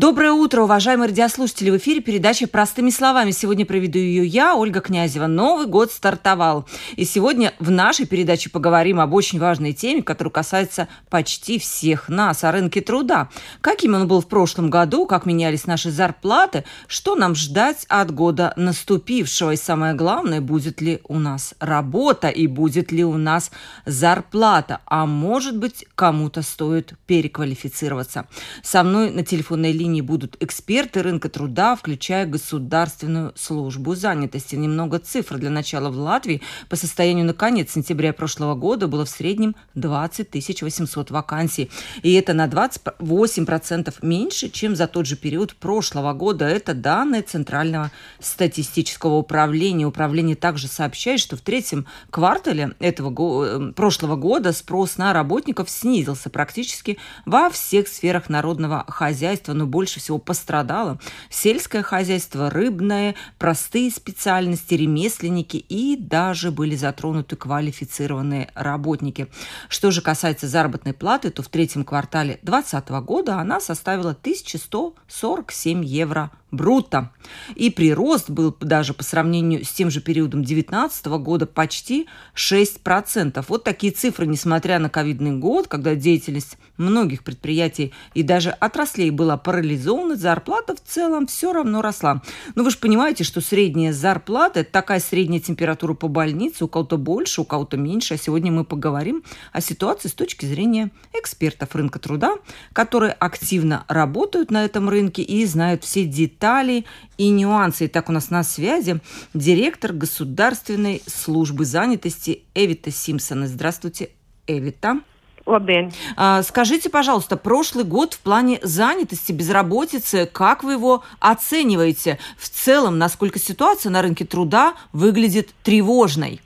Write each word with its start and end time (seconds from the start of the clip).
Доброе 0.00 0.32
утро, 0.32 0.62
уважаемые 0.62 1.08
радиослушатели! 1.08 1.68
В 1.68 1.76
эфире 1.76 2.00
передача 2.00 2.46
«Простыми 2.46 2.88
словами». 2.88 3.32
Сегодня 3.32 3.66
проведу 3.66 3.98
ее 3.98 4.24
я, 4.24 4.56
Ольга 4.56 4.80
Князева. 4.80 5.26
Новый 5.26 5.66
год 5.66 5.92
стартовал. 5.92 6.66
И 6.96 7.04
сегодня 7.04 7.52
в 7.58 7.70
нашей 7.70 8.06
передаче 8.06 8.48
поговорим 8.48 8.98
об 8.98 9.12
очень 9.12 9.38
важной 9.38 9.74
теме, 9.74 10.02
которая 10.02 10.32
касается 10.32 10.88
почти 11.10 11.58
всех 11.58 12.08
нас, 12.08 12.44
о 12.44 12.50
рынке 12.50 12.80
труда. 12.80 13.28
Каким 13.60 13.92
он 13.92 14.08
был 14.08 14.22
в 14.22 14.26
прошлом 14.26 14.70
году, 14.70 15.04
как 15.04 15.26
менялись 15.26 15.66
наши 15.66 15.90
зарплаты, 15.90 16.64
что 16.86 17.14
нам 17.14 17.34
ждать 17.34 17.84
от 17.90 18.10
года 18.10 18.54
наступившего. 18.56 19.50
И 19.50 19.56
самое 19.56 19.92
главное, 19.92 20.40
будет 20.40 20.80
ли 20.80 21.00
у 21.08 21.18
нас 21.18 21.52
работа 21.60 22.28
и 22.28 22.46
будет 22.46 22.90
ли 22.90 23.04
у 23.04 23.18
нас 23.18 23.50
зарплата. 23.84 24.80
А 24.86 25.04
может 25.04 25.58
быть, 25.58 25.84
кому-то 25.94 26.40
стоит 26.40 26.94
переквалифицироваться. 27.06 28.26
Со 28.62 28.82
мной 28.82 29.10
на 29.10 29.26
телефонной 29.26 29.72
линии 29.72 29.89
линии 29.90 30.00
будут 30.02 30.36
эксперты 30.40 31.02
рынка 31.02 31.28
труда, 31.28 31.74
включая 31.74 32.24
государственную 32.24 33.32
службу 33.36 33.94
занятости. 33.96 34.54
Немного 34.54 35.00
цифр 35.00 35.36
для 35.36 35.50
начала 35.50 35.90
в 35.90 35.96
Латвии. 35.98 36.42
По 36.68 36.76
состоянию 36.76 37.26
на 37.26 37.34
конец 37.34 37.72
сентября 37.72 38.12
прошлого 38.12 38.54
года 38.54 38.86
было 38.86 39.04
в 39.04 39.10
среднем 39.10 39.56
20 39.74 40.62
800 40.62 41.10
вакансий. 41.10 41.70
И 42.02 42.12
это 42.12 42.34
на 42.34 42.46
28% 42.46 43.94
меньше, 44.02 44.48
чем 44.48 44.76
за 44.76 44.86
тот 44.86 45.06
же 45.06 45.16
период 45.16 45.56
прошлого 45.56 46.12
года. 46.12 46.46
Это 46.46 46.74
данные 46.74 47.22
Центрального 47.22 47.90
статистического 48.20 49.16
управления. 49.16 49.86
Управление 49.86 50.36
также 50.36 50.68
сообщает, 50.68 51.20
что 51.20 51.36
в 51.36 51.40
третьем 51.40 51.86
квартале 52.10 52.74
этого 52.78 53.10
го- 53.10 53.44
э, 53.44 53.72
прошлого 53.72 54.14
года 54.14 54.52
спрос 54.52 54.98
на 54.98 55.12
работников 55.12 55.68
снизился 55.68 56.30
практически 56.30 56.98
во 57.26 57.50
всех 57.50 57.88
сферах 57.88 58.28
народного 58.28 58.84
хозяйства, 58.88 59.52
но 59.52 59.66
больше 59.66 59.79
всего 59.88 60.18
пострадало 60.18 61.00
сельское 61.30 61.82
хозяйство, 61.82 62.50
рыбное, 62.50 63.14
простые 63.38 63.90
специальности, 63.90 64.74
ремесленники 64.74 65.56
и 65.56 65.96
даже 65.96 66.50
были 66.50 66.76
затронуты 66.76 67.36
квалифицированные 67.36 68.50
работники. 68.54 69.28
Что 69.68 69.90
же 69.90 70.02
касается 70.02 70.48
заработной 70.48 70.92
платы, 70.92 71.30
то 71.30 71.42
в 71.42 71.48
третьем 71.48 71.84
квартале 71.84 72.38
2020 72.42 72.88
года 73.06 73.38
она 73.38 73.60
составила 73.60 74.10
1147 74.10 75.84
евро 75.84 76.30
брута. 76.50 77.10
И 77.54 77.70
прирост 77.70 78.30
был 78.30 78.56
даже 78.60 78.94
по 78.94 79.02
сравнению 79.02 79.64
с 79.64 79.70
тем 79.70 79.90
же 79.90 80.00
периодом 80.00 80.42
2019 80.42 81.06
года 81.06 81.46
почти 81.46 82.08
6%. 82.34 83.44
Вот 83.48 83.64
такие 83.64 83.92
цифры, 83.92 84.26
несмотря 84.26 84.78
на 84.78 84.88
ковидный 84.88 85.36
год, 85.36 85.68
когда 85.68 85.94
деятельность 85.94 86.56
многих 86.76 87.22
предприятий 87.22 87.92
и 88.14 88.22
даже 88.22 88.50
отраслей 88.50 89.10
была 89.10 89.36
парализована, 89.36 90.16
зарплата 90.16 90.74
в 90.74 90.80
целом 90.80 91.26
все 91.26 91.52
равно 91.52 91.82
росла. 91.82 92.22
Но 92.54 92.64
вы 92.64 92.70
же 92.70 92.78
понимаете, 92.78 93.24
что 93.24 93.40
средняя 93.40 93.92
зарплата– 93.92 94.60
это 94.60 94.72
такая 94.72 95.00
средняя 95.00 95.40
температура 95.40 95.94
по 95.94 96.08
больнице, 96.08 96.64
у 96.64 96.68
кого-то 96.68 96.96
больше, 96.96 97.42
у 97.42 97.44
кого-то 97.44 97.76
меньше. 97.76 98.14
А 98.14 98.18
сегодня 98.18 98.50
мы 98.50 98.64
поговорим 98.64 99.22
о 99.52 99.60
ситуации 99.60 100.08
с 100.08 100.12
точки 100.12 100.46
зрения 100.46 100.90
экспертов 101.12 101.74
рынка 101.74 101.98
труда, 101.98 102.36
которые 102.72 103.12
активно 103.12 103.84
работают 103.88 104.50
на 104.50 104.64
этом 104.64 104.88
рынке 104.88 105.22
и 105.22 105.44
знают 105.44 105.84
все 105.84 106.04
детали 106.04 106.39
детали 106.40 106.86
и 107.18 107.28
нюансы. 107.28 107.86
Итак, 107.86 108.08
у 108.08 108.12
нас 108.12 108.30
на 108.30 108.42
связи 108.42 109.00
директор 109.34 109.92
Государственной 109.92 111.02
службы 111.06 111.66
занятости 111.66 112.44
Эвита 112.54 112.90
Симпсона. 112.90 113.46
Здравствуйте, 113.46 114.10
Эвита. 114.46 115.00
Лабдень. 115.44 115.92
А, 116.16 116.42
скажите, 116.42 116.88
пожалуйста, 116.88 117.36
прошлый 117.36 117.84
год 117.84 118.14
в 118.14 118.20
плане 118.20 118.58
занятости, 118.62 119.32
безработицы, 119.32 120.26
как 120.26 120.64
вы 120.64 120.72
его 120.72 121.02
оцениваете? 121.18 122.18
В 122.38 122.48
целом, 122.48 122.98
насколько 122.98 123.38
ситуация 123.38 123.90
на 123.90 124.00
рынке 124.00 124.24
труда 124.24 124.74
выглядит 124.92 125.50
тревожной? 125.62 126.40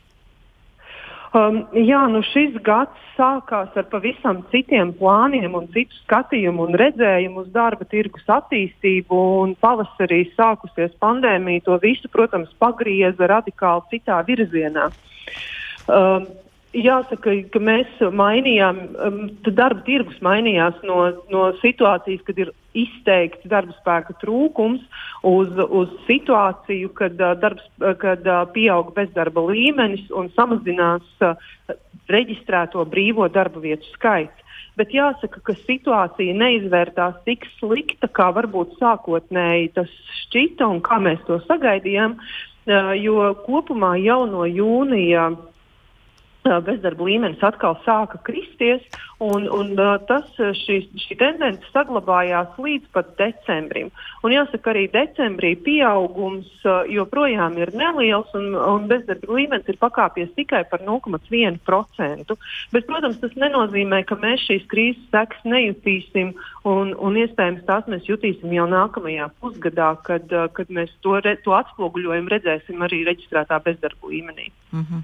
Um, 1.35 1.65
jā, 1.75 1.99
nu 2.13 2.21
šis 2.23 2.55
gads 2.63 3.07
sākās 3.17 3.75
ar 3.75 3.89
pavisam 3.91 4.45
citiem 4.53 4.93
plāniem 4.95 5.57
un 5.59 5.65
citu 5.75 5.97
skatījumu 6.05 6.69
un 6.69 6.77
redzējumu 6.79 7.43
uz 7.43 7.49
darba 7.51 7.83
tirgus 7.91 8.29
attīstību. 8.31 9.19
Pavasarī 9.59 10.21
sākusies 10.37 10.95
pandēmija 11.03 11.65
to 11.67 11.81
visu, 11.83 12.11
protams, 12.13 12.55
pagrieza 12.63 13.27
radikāli 13.35 13.97
citā 13.97 14.21
virzienā. 14.29 14.87
Um, 15.91 16.31
Jāsaka, 16.75 17.37
ka 17.55 17.61
mēs 17.63 18.01
mainījām, 18.19 18.79
um, 18.99 19.19
darba 19.47 19.85
tirgus 19.87 20.17
mainījās 20.25 20.81
no, 20.83 20.97
no 21.31 21.45
situācijas, 21.61 22.25
kad 22.27 22.41
ir 22.43 22.51
izteikts 22.75 23.47
darba 23.47 23.77
spēka 23.77 24.17
trūkums, 24.19 24.83
uz, 25.23 25.53
uz 25.69 25.93
situāciju, 26.09 26.91
kad, 26.99 27.15
uh, 27.23 27.37
darbs, 27.39 27.69
kad 28.03 28.27
uh, 28.27 28.43
pieaug 28.51 28.91
bezdarba 28.97 29.47
līmenis 29.53 30.11
un 30.19 30.33
samazinās 30.35 31.07
uh, 31.23 31.39
reģistrēto 32.11 32.83
brīvo 32.91 33.31
darba 33.31 33.63
vietu 33.63 33.87
skaits. 33.95 34.43
Bet 34.75 34.91
jāsaka, 34.91 35.39
ka 35.47 35.55
situācija 35.55 36.35
neizvērtās 36.35 37.23
tik 37.29 37.47
slikta, 37.61 38.11
kā 38.11 38.33
varbūt 38.35 38.75
sākotnēji 38.81 39.71
tas 39.79 39.95
šķita 40.25 40.67
un 40.67 40.83
kā 40.83 40.99
mēs 40.99 41.23
to 41.29 41.39
sagaidījām, 41.47 42.19
jo 42.99 43.29
kopumā 43.45 43.93
jau 44.03 44.25
no 44.27 44.43
jūnija 44.49 45.29
bezdarba 46.45 47.07
līmenis 47.09 47.43
atkal 47.45 47.79
sāka 47.87 48.21
kristies, 48.27 48.83
un, 49.20 49.48
un 49.52 49.74
tas, 50.08 50.28
šī, 50.38 50.80
šī 51.04 51.18
tendence 51.20 51.68
saglabājās 51.74 52.56
līdz 52.60 52.88
pat 52.96 53.12
decembrim. 53.20 53.92
Un 54.24 54.34
jāsaka, 54.34 54.72
arī 54.72 54.86
decembrī 54.92 55.54
pieaugums 55.60 56.48
joprojām 56.92 57.58
ir 57.60 57.74
neliels, 57.76 58.32
un, 58.40 58.56
un 58.56 58.88
bezdarba 58.92 59.36
līmenis 59.36 59.68
ir 59.72 59.80
pakāpies 59.82 60.32
tikai 60.40 60.64
par 60.72 60.84
0,1%. 60.88 62.38
Bet, 62.74 62.88
protams, 62.88 63.20
tas 63.20 63.36
nenozīmē, 63.40 64.02
ka 64.08 64.20
mēs 64.20 64.46
šīs 64.48 64.68
krīzes 64.72 65.12
sekas 65.12 65.44
nejutīsim, 65.48 66.34
un, 66.70 66.96
un 66.96 67.20
iespējams 67.20 67.68
tās 67.68 67.88
mēs 67.92 68.08
jutīsim 68.08 68.56
jau 68.56 68.68
nākamajā 68.72 69.30
pusgadā, 69.44 69.92
kad, 70.08 70.32
kad 70.56 70.72
mēs 70.72 70.96
to, 71.04 71.20
re, 71.24 71.36
to 71.44 71.56
atspoguļojumu 71.60 72.36
redzēsim 72.36 72.88
arī 72.88 73.04
reģistrētā 73.12 73.60
bezdarba 73.68 74.14
līmenī. 74.14 74.52
Uh 74.72 74.80
-huh. 74.80 75.04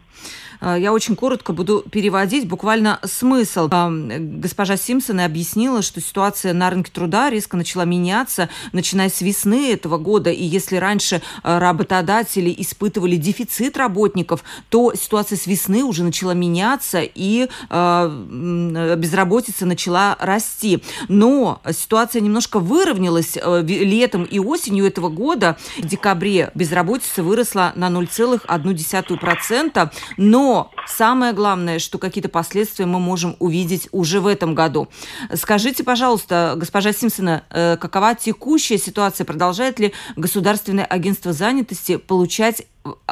Я 0.78 0.94
очень 0.94 1.16
коротко 1.16 1.54
буду 1.54 1.84
переводить 1.92 2.48
буквально 2.48 3.00
смысл. 3.04 3.68
Госпожа 4.09 4.77
Симпсон 4.77 5.21
объяснила, 5.21 5.83
что 5.83 6.01
ситуация 6.01 6.55
на 6.55 6.71
рынке 6.71 6.93
труда 6.93 7.31
резко 7.31 7.57
начала 7.57 7.85
меняться, 7.85 8.49
начиная 8.73 9.09
с 9.09 9.21
весны 9.21 9.73
этого 9.73 9.99
года. 9.99 10.31
И 10.31 10.45
если 10.45 10.77
раньше 10.77 11.23
работодатели 11.43 12.55
испытывали 12.57 13.17
дефицит 13.17 13.77
работников, 13.77 14.45
то 14.69 14.95
ситуация 14.95 15.37
с 15.37 15.47
весны 15.47 15.85
уже 15.85 16.05
начала 16.05 16.33
меняться, 16.33 17.03
и 17.03 17.49
безработица 17.71 19.67
начала 19.67 20.17
расти. 20.21 20.83
Но 21.09 21.61
ситуация 21.73 22.21
немножко 22.21 22.59
выровнялась 22.59 23.37
летом 23.67 24.25
и 24.25 24.39
осенью 24.39 24.87
этого 24.87 25.09
года. 25.09 25.57
В 25.79 25.87
декабре 25.87 26.51
безработица 26.55 27.23
выросла 27.23 27.73
на 27.75 27.89
0,1%. 27.89 29.91
Но 30.17 30.71
самое 30.87 31.33
главное, 31.33 31.79
что 31.79 31.99
какие-то 31.99 32.29
последствия 32.29 32.87
мы 32.87 33.01
можем 33.01 33.37
увидеть 33.39 33.89
уже 33.93 34.21
в 34.21 34.27
этом 34.27 34.55
году. 34.55 34.89
Скажите, 35.35 35.85
пожалуйста, 35.85 36.55
госпожа 36.57 36.93
Симпсона, 36.93 37.45
э, 37.51 37.77
какова 37.77 38.15
текущая 38.15 38.79
ситуация? 38.79 39.25
Продолжает 39.25 39.79
ли 39.79 39.93
Государственное 40.17 40.85
агентство 40.85 41.33
занятости 41.33 41.97
получать 41.97 42.67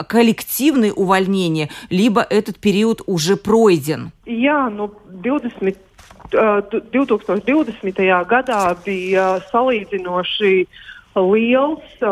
коллективные 0.08 0.92
увольнения, 0.92 1.68
либо 1.90 2.22
этот 2.22 2.58
период 2.58 3.02
уже 3.06 3.36
пройден? 3.36 4.12
Jā, 4.26 4.70
nu 4.70 4.90
20 5.10 5.76
2020. 6.30 8.24
gadā 8.28 8.74
bija 8.84 9.40
salīdzinoši 9.50 10.66
liels 11.26 12.02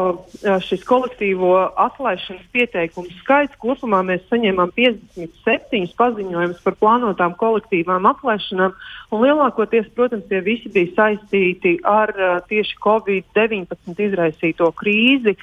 šis 0.66 0.84
kolektīvo 0.88 1.52
atlaišanas 1.82 2.46
pieteikumu 2.54 3.10
skaits. 3.20 3.56
Kopumā 3.62 4.02
mēs 4.06 4.24
saņēmām 4.30 4.72
57 4.76 5.92
paziņojumus 5.98 6.62
par 6.64 6.78
plānotām 6.80 7.36
kolektīvām 7.40 8.08
atlaišanām. 8.12 8.74
Lielākoties, 9.12 9.90
protams, 9.96 10.26
tie 10.30 10.40
visi 10.44 10.72
bija 10.72 10.94
saistīti 10.96 11.76
ar 11.86 12.12
tieši 12.50 12.80
Covid-19 12.86 14.02
izraisīto 14.08 14.72
krīzi. 14.80 15.36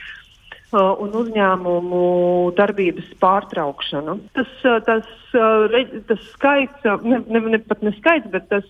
Un 0.73 1.11
uzņēmumu 1.13 2.05
darbības 2.57 3.11
pārtraukšanu. 3.21 4.15
Tas, 4.33 4.53
tas, 4.87 5.09
tas 6.09 6.23
skaits, 6.31 6.87
ne, 7.05 7.19
ne, 7.29 7.41
ne 7.53 7.59
pat 7.61 7.83
ne 7.85 7.93
skaits, 7.99 8.31
bet 8.33 8.49
tas 8.49 8.65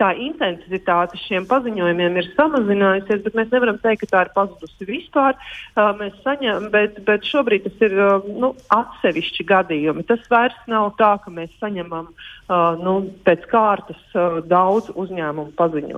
tā 0.00 0.10
intensitāte 0.16 1.20
šiem 1.26 1.46
paziņojumiem 1.50 2.18
ir 2.20 2.30
samazinājusies, 2.38 3.22
bet 3.26 3.38
mēs 3.38 3.52
nevaram 3.52 3.78
teikt, 3.82 4.06
ka 4.06 4.10
tā 4.14 4.24
ir 4.26 4.32
pazudusi 4.34 4.88
vispār. 4.88 5.36
Uh, 5.76 5.92
mēs 6.00 6.16
saņem, 6.24 6.70
bet, 6.72 7.00
bet 7.06 7.28
šobrīd 7.28 7.68
tas 7.68 7.86
ir 7.86 7.96
uh, 8.00 8.28
nu, 8.40 8.54
atsevišķi 8.72 9.46
gadījumi. 9.50 10.06
Tas 10.08 10.24
vairs 10.32 10.58
nav 10.70 10.94
tā, 11.00 11.12
ka 11.22 11.32
mēs 11.34 11.52
saņemam 11.60 12.10
uh, 12.10 12.80
ну, 12.80 12.96
пēc 13.26 13.46
kārtas 13.50 14.00
uh, 14.14 14.40
daudz 14.46 14.90
uzņēmumu 14.94 15.52
позвоню. 15.56 15.90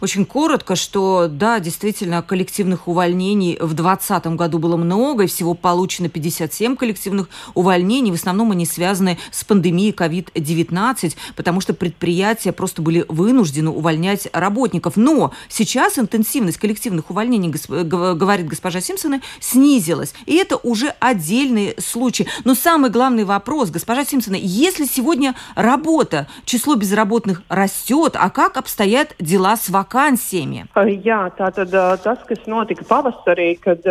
Очень 0.00 0.24
коротко, 0.26 0.76
что 0.76 1.28
да, 1.28 1.60
действительно, 1.60 2.22
коллективных 2.22 2.88
увольнений 2.88 3.56
в 3.60 3.74
2020 3.74 4.26
году 4.36 4.58
было 4.58 4.76
много, 4.76 5.24
и 5.24 5.26
всего 5.26 5.54
получено 5.54 6.08
57 6.08 6.76
коллективных 6.76 7.28
увольнений. 7.54 8.10
В 8.10 8.14
основном 8.14 8.52
они 8.52 8.66
связаны 8.66 9.18
с 9.30 9.44
пандемией 9.44 9.92
COVID-19, 9.92 11.16
потому 11.36 11.60
что 11.60 11.74
предприятия 11.74 12.52
просто 12.52 12.82
были 12.82 12.95
вынуждены 13.08 13.70
увольнять 13.70 14.28
работников. 14.32 14.96
Но 14.96 15.32
сейчас 15.48 15.98
интенсивность 15.98 16.58
коллективных 16.58 17.10
увольнений, 17.10 17.52
говорит 17.84 18.46
госпожа 18.46 18.80
Симпсона, 18.80 19.20
снизилась. 19.40 20.14
И 20.26 20.36
это 20.36 20.56
уже 20.56 20.94
отдельный 21.00 21.74
случай. 21.78 22.26
Но 22.44 22.54
самый 22.54 22.90
главный 22.90 23.24
вопрос, 23.24 23.70
госпожа 23.70 24.04
Симпсона, 24.04 24.36
если 24.36 24.84
сегодня 24.84 25.34
работа, 25.54 26.28
число 26.44 26.76
безработных 26.76 27.42
растет, 27.48 28.14
а 28.14 28.30
как 28.30 28.56
обстоят 28.56 29.14
dела 29.18 29.56
с 29.56 29.68
vakānsijiem? 29.68 30.66
Jā, 31.06 31.30
tātad 31.36 31.72
tas, 32.02 32.20
kas 32.28 32.46
notika 32.46 32.84
pavasarī, 32.86 33.56
kad, 33.60 33.84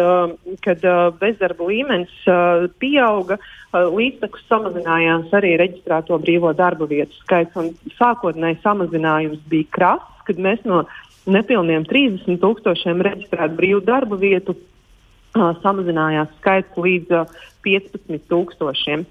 kad 0.63 0.85
bezdarba 1.19 1.67
līmenis 1.69 2.13
līdztekus 3.95 4.45
samazinājās 4.49 5.33
arī 5.35 5.55
reģistrēto 5.61 6.19
brīvo 6.21 6.53
darba 6.57 6.87
vietu 6.89 7.17
skaits. 7.21 7.73
Sākotnēji 7.97 8.61
samazinājums 8.63 9.41
bija 9.51 9.71
krass, 9.77 10.23
kad 10.27 10.39
mēs 10.41 10.63
no 10.67 10.83
nepilniem 11.25 11.85
30 11.89 12.39
tūkstošiem 12.41 13.03
reģistrētu 13.05 13.59
brīvu 13.59 13.83
darba 13.85 14.17
vietu 14.21 14.57
samazinājās 15.35 16.31
skaits 16.39 16.77
līdz 16.79 17.25
15 17.65 18.27
tūkstošiem. 18.29 19.03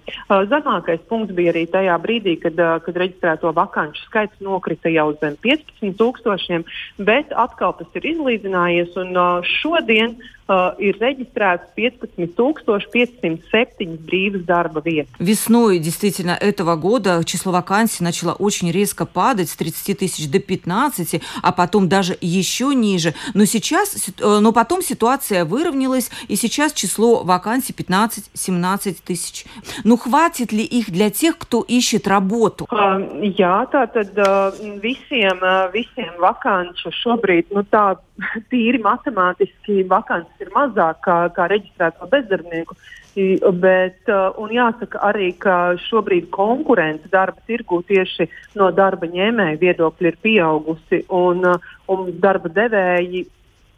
Zemākais 0.49 1.03
punkts 1.11 1.35
bija 1.37 1.53
arī 1.53 1.65
tajā 1.69 1.97
brīdī, 2.01 2.37
kad, 2.41 2.57
kad 2.87 3.01
reģistrēto 3.03 3.53
vakanču 3.57 4.07
skaits 4.07 4.41
nokrita 4.45 4.93
jau 4.95 5.11
zem 5.21 5.37
15 5.45 5.99
tūkstošiem, 6.01 6.65
bet 7.05 7.35
atkal 7.37 7.75
tas 7.79 7.99
ir 7.99 8.09
izlīdzinājies 8.15 8.97
un 9.03 9.21
šodien 9.59 10.17
uh, 10.49 10.75
ir 10.79 10.99
reģistrēts 11.01 11.73
15 11.77 12.15
507 12.17 13.97
брīvas 14.05 14.45
дарба 14.45 14.83
вет. 14.85 15.09
Весной 15.19 15.79
действительно 15.79 16.33
этого 16.33 16.77
года 16.77 17.23
число 17.25 17.53
вакансий 17.53 18.05
начало 18.05 18.33
очень 18.33 18.71
резко 18.71 19.07
падать 19.07 19.49
с 19.49 19.57
30 19.57 19.99
тысяч 19.99 20.31
до 20.31 20.41
15, 20.41 21.21
а 21.43 21.53
потом 21.53 21.89
даже 21.89 22.17
еще 22.21 22.75
ниже. 22.75 23.15
Но 23.35 23.45
сейчас, 23.45 24.11
но 24.19 24.53
потом 24.53 24.83
ситуация 24.83 25.45
выровнялась, 25.45 26.11
и 26.29 26.37
сейчас 26.37 26.73
число 26.73 27.23
вакансий 27.23 27.73
15-17 27.73 28.97
тысяч. 29.05 29.45
Ну 29.85 29.97
хватит 29.97 30.53
ли 30.53 30.65
их 30.65 30.91
для 30.91 31.11
тех, 31.11 31.39
кто 31.39 31.63
ищет 31.63 32.07
работу? 32.07 32.67
Uh, 32.71 33.23
jā, 33.39 33.67
tā 33.71 33.85
tad 33.93 34.17
uh, 34.19 34.53
visiem, 34.83 35.39
visiem 35.73 36.15
vakanču 36.21 36.91
šobrīd, 36.91 37.53
nu 37.55 37.63
tā 37.69 37.97
tīri 38.51 38.81
matemātiski 38.83 39.83
vakants 39.91 40.34
ir 40.43 40.51
mazāk 40.55 41.01
kā, 41.07 41.19
kā 41.37 41.49
reģistrēto 41.53 42.09
bezdarbnieku. 42.11 42.77
Bet, 43.63 44.09
un 44.43 44.51
jāsaka 44.51 44.99
arī, 45.07 45.29
ka 45.39 45.77
šobrīd 45.85 46.33
konkurence 46.35 47.07
darba 47.13 47.39
tirgū 47.47 47.79
tieši 47.87 48.27
no 48.59 48.73
darba 48.75 49.07
ņēmēja 49.07 49.61
viedokļa 49.61 50.11
ir 50.11 50.19
pieaugusi, 50.25 51.05
un, 51.15 51.47
un 51.95 52.11
darba 52.19 52.51
devēji 52.51 53.23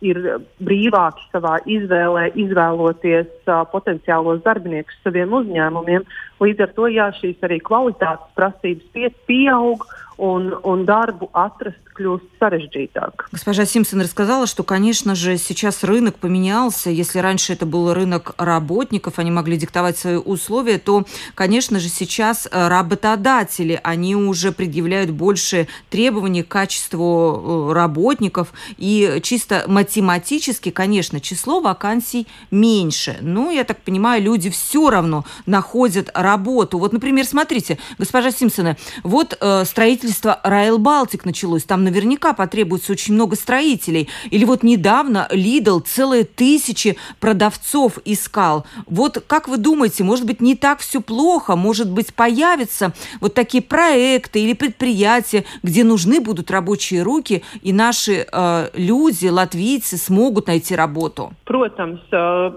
ir 0.05 0.21
brīvāki 0.65 1.25
savā 1.33 1.57
izvēlē, 1.69 2.31
izvēloties 2.37 3.29
uh, 3.49 3.63
potenciālos 3.73 4.43
darbiniekus 4.45 4.97
saviem 5.05 5.33
uzņēmumiem. 5.39 6.05
Līdz 6.43 6.67
ar 6.67 6.75
to 6.77 6.91
jā, 6.93 7.09
šīs 7.21 7.45
arī 7.47 7.61
kvalitātes 7.65 8.35
prasības 8.37 9.15
pieaug 9.29 9.87
un, 10.21 10.53
un 10.65 10.85
darbu 10.89 11.31
atrast 11.33 11.86
кļūst 11.97 12.37
sarežģītāk. 12.41 13.29
Госпожа 13.33 13.65
Симпсон 13.65 14.03
рассказала, 14.03 14.47
что, 14.47 14.63
конечно 14.63 15.15
же, 15.15 15.39
сейчас 15.39 15.83
рынок 15.85 16.17
поменялся. 16.17 16.91
Если 16.91 17.19
раньше 17.19 17.55
это 17.55 17.67
был 17.67 17.93
рынок 17.95 18.35
работников, 18.39 19.19
они 19.19 19.31
могли 19.31 19.57
диктовать 19.57 19.97
свои 19.97 20.17
условия, 20.17 20.79
то, 20.79 21.07
конечно 21.35 21.81
же, 21.81 21.89
сейчас 21.89 22.47
э, 22.51 22.69
работодатели, 22.69 23.81
они 23.83 24.15
уже 24.15 24.53
предъявляют 24.53 25.11
больше 25.11 25.69
требований 25.89 26.43
к 26.43 26.49
качеству 26.49 27.71
э, 27.71 27.73
работников. 27.73 28.53
И 28.77 29.21
чисто 29.23 29.65
математически, 29.67 30.71
конечно, 30.71 31.21
число 31.21 31.61
вакансий 31.61 32.27
меньше. 32.51 33.17
Но, 33.21 33.51
я 33.51 33.65
так 33.65 33.81
понимаю, 33.81 34.23
люди 34.23 34.51
все 34.51 34.91
равно 34.91 35.25
находят 35.47 36.11
работу. 36.15 36.79
Вот, 36.79 36.93
например, 36.93 37.25
смотрите, 37.25 37.79
госпожа 37.99 38.31
Симпсона, 38.31 38.77
вот 39.03 39.37
э, 39.41 39.65
строительство 39.65 40.41
Райл 40.43 40.79
Балтик 40.79 41.25
началось. 41.25 41.65
Там 41.65 41.86
наверняка 41.87 42.35
потребуется 42.35 42.93
очень 42.93 43.15
много 43.15 43.37
строителей. 43.37 44.09
Или 44.31 44.45
вот 44.45 44.63
недавно 44.63 45.29
Lidl 45.31 45.83
целые 45.85 46.25
тысячи 46.25 46.97
продавцов 47.21 47.99
искал. 48.05 48.67
Вот 48.87 49.25
как 49.27 49.49
вы 49.49 49.57
думаете, 49.57 50.05
может 50.05 50.27
быть, 50.27 50.41
не 50.41 50.55
так 50.55 50.81
все 50.81 51.01
плохо? 51.01 51.57
Может 51.57 51.91
быть, 51.91 52.13
появятся 52.15 52.93
вот 53.21 53.35
такие 53.35 53.63
проекты 53.63 54.41
или 54.41 54.53
предприятия, 54.53 55.45
где 55.63 55.85
нужны 55.85 56.21
будут 56.21 56.51
рабочие 56.51 57.03
руки, 57.03 57.43
и 57.63 57.73
наши 57.73 58.27
э, 58.31 58.69
люди, 58.75 59.29
латвийцы, 59.29 59.97
смогут 59.97 60.49
найти 60.49 60.75
работу? 60.75 61.33
Protams, 61.47 62.03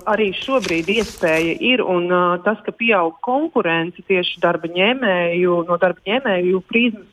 arī 0.10 0.32
šobrīd 0.34 0.90
iespēja 0.90 1.56
ir, 1.62 1.84
un 1.86 2.10
tas, 2.46 2.58
ka 2.66 2.74
pieaug 2.74 3.20
konkurence 3.22 4.02
tieši 4.10 4.42
darba 4.42 4.70
ņēmēju, 4.72 5.64
no 5.70 5.78
darba 5.82 6.02
ņēmēju 6.08 6.64
prizmas 6.70 7.08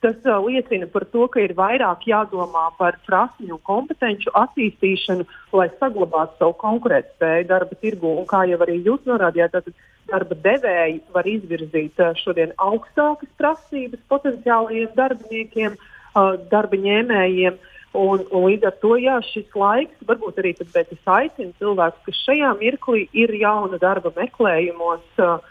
Tas 0.00 0.16
uh, 0.24 0.38
liecina 0.40 0.86
par 0.88 1.04
to, 1.12 1.26
ka 1.28 1.42
ir 1.44 1.52
vairāk 1.56 2.06
jādomā 2.08 2.70
par 2.78 2.96
prasmju 3.04 3.58
un 3.58 3.62
kompetenci 3.68 4.32
attīstīšanu, 4.40 5.26
lai 5.52 5.66
saglabātu 5.76 6.38
savu 6.40 6.54
konkurētspēju 6.62 7.48
darba 7.50 7.76
tirgu. 7.82 8.14
Un 8.22 8.28
kā 8.30 8.46
jau 8.48 8.56
arī 8.64 8.78
jūs 8.86 9.04
norādījāt, 9.10 9.58
tad 9.58 9.68
darba 10.08 10.38
devēji 10.46 11.02
var 11.12 11.28
izvirzīt 11.28 12.00
uh, 12.00 12.14
šodien 12.16 12.56
augstākas 12.56 13.28
prasības 13.36 14.00
potenciālajiem 14.08 14.96
darbiniekiem, 14.96 15.76
uh, 15.76 16.32
darba 16.48 16.80
ņēmējiem. 16.80 17.60
Un, 18.00 18.24
un 18.30 18.44
līdz 18.46 18.70
ar 18.70 18.74
to 18.80 18.96
jā, 19.02 19.20
šis 19.34 19.52
laiks, 19.58 20.08
varbūt 20.08 20.40
arī 20.40 20.54
tāpēc 20.62 20.96
es 20.96 21.12
aicinu 21.12 21.52
cilvēkus, 21.60 22.04
kas 22.06 22.24
šajā 22.24 22.54
mirklī 22.62 23.08
ir 23.12 23.36
jauna 23.36 23.76
darba 23.82 24.14
meklējumos, 24.16 25.04
uh, 25.20 25.44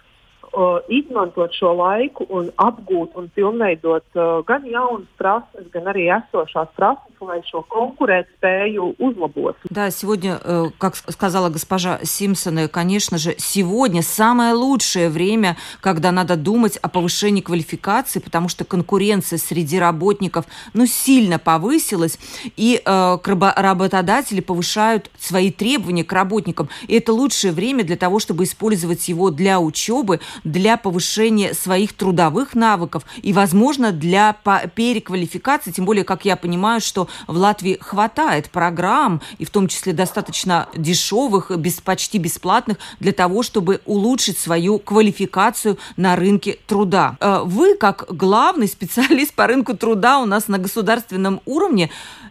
uh, 0.54 0.80
izmantot 0.90 1.54
šo 1.58 1.74
laiku 1.78 2.26
un 2.30 2.50
apgūt 2.58 3.16
un 3.20 3.30
pilnveidot 3.36 4.06
uh, 4.16 4.40
gan 4.48 4.66
jaunas 4.66 5.08
prasmes, 5.18 5.68
gan 5.74 5.90
arī 5.92 6.10
esošās 6.20 6.72
prasmes, 6.78 7.20
lai 7.22 7.42
šo 7.46 7.64
конкурентspēju 7.70 8.96
узлобот. 8.98 9.58
Да, 9.70 9.92
сегодня, 9.92 10.40
э, 10.44 10.66
как 10.78 10.96
сказала 10.96 11.50
госпожа 11.50 12.00
Симпсон, 12.04 12.68
конечно 12.70 13.18
же, 13.18 13.36
сегодня 13.38 14.02
самое 14.02 14.54
лучшее 14.54 15.10
время, 15.10 15.58
когда 15.82 16.12
надо 16.12 16.36
думать 16.36 16.78
о 16.78 16.90
повышении 16.90 17.42
квалификации, 17.42 18.20
потому 18.20 18.50
что 18.50 18.66
конкуренция 18.66 19.38
среди 19.38 19.80
работников 19.80 20.46
ну, 20.74 20.86
сильно 20.86 21.40
повысилась, 21.40 22.18
и 22.56 22.82
э, 22.84 23.18
работодатели 23.56 24.42
повышают 24.42 25.12
свои 25.20 25.52
требования 25.52 26.04
к 26.04 26.14
работникам. 26.14 26.70
И 26.88 26.96
это 26.96 27.14
лучшее 27.14 27.54
время 27.54 27.84
для 27.84 27.98
того, 27.98 28.20
чтобы 28.20 28.44
использовать 28.44 29.08
его 29.08 29.30
для 29.30 29.60
учебы, 29.60 30.20
для 30.44 30.78
повышения 30.78 31.54
своих 31.54 31.94
трудовых 31.94 32.56
навыков 32.56 33.04
и, 33.22 33.34
возможно, 33.34 33.92
для 33.92 34.34
переквалификации, 34.34 35.72
тем 35.72 35.86
более, 35.86 36.04
как 36.04 36.26
я 36.26 36.36
понимаю, 36.36 36.82
что 36.82 37.08
в 37.28 37.38
Латвии 37.38 37.78
хватает 37.80 38.50
программ, 38.50 39.22
и 39.38 39.46
в 39.46 39.50
том 39.50 39.68
числе 39.68 39.94
достаточно 39.94 40.68
дешевых, 40.76 41.52
без, 41.58 41.82
почти 41.82 42.18
бесплатных, 42.18 42.78
для 43.00 43.12
того, 43.12 43.44
чтобы 43.44 43.82
улучшить 43.86 44.38
свою 44.38 44.80
квалификацию 44.80 45.78
на 45.98 46.16
рынке 46.16 46.58
труда. 46.68 47.18
Э, 47.20 47.42
вы, 47.44 47.76
как 47.76 48.06
главный 48.10 48.68
специалист 48.68 49.34
по 49.34 49.48
рынку 49.48 49.76
труда 49.76 50.20
у 50.20 50.26
нас 50.26 50.48
на 50.48 50.58
государственном 50.58 51.42
уровне, 51.46 51.90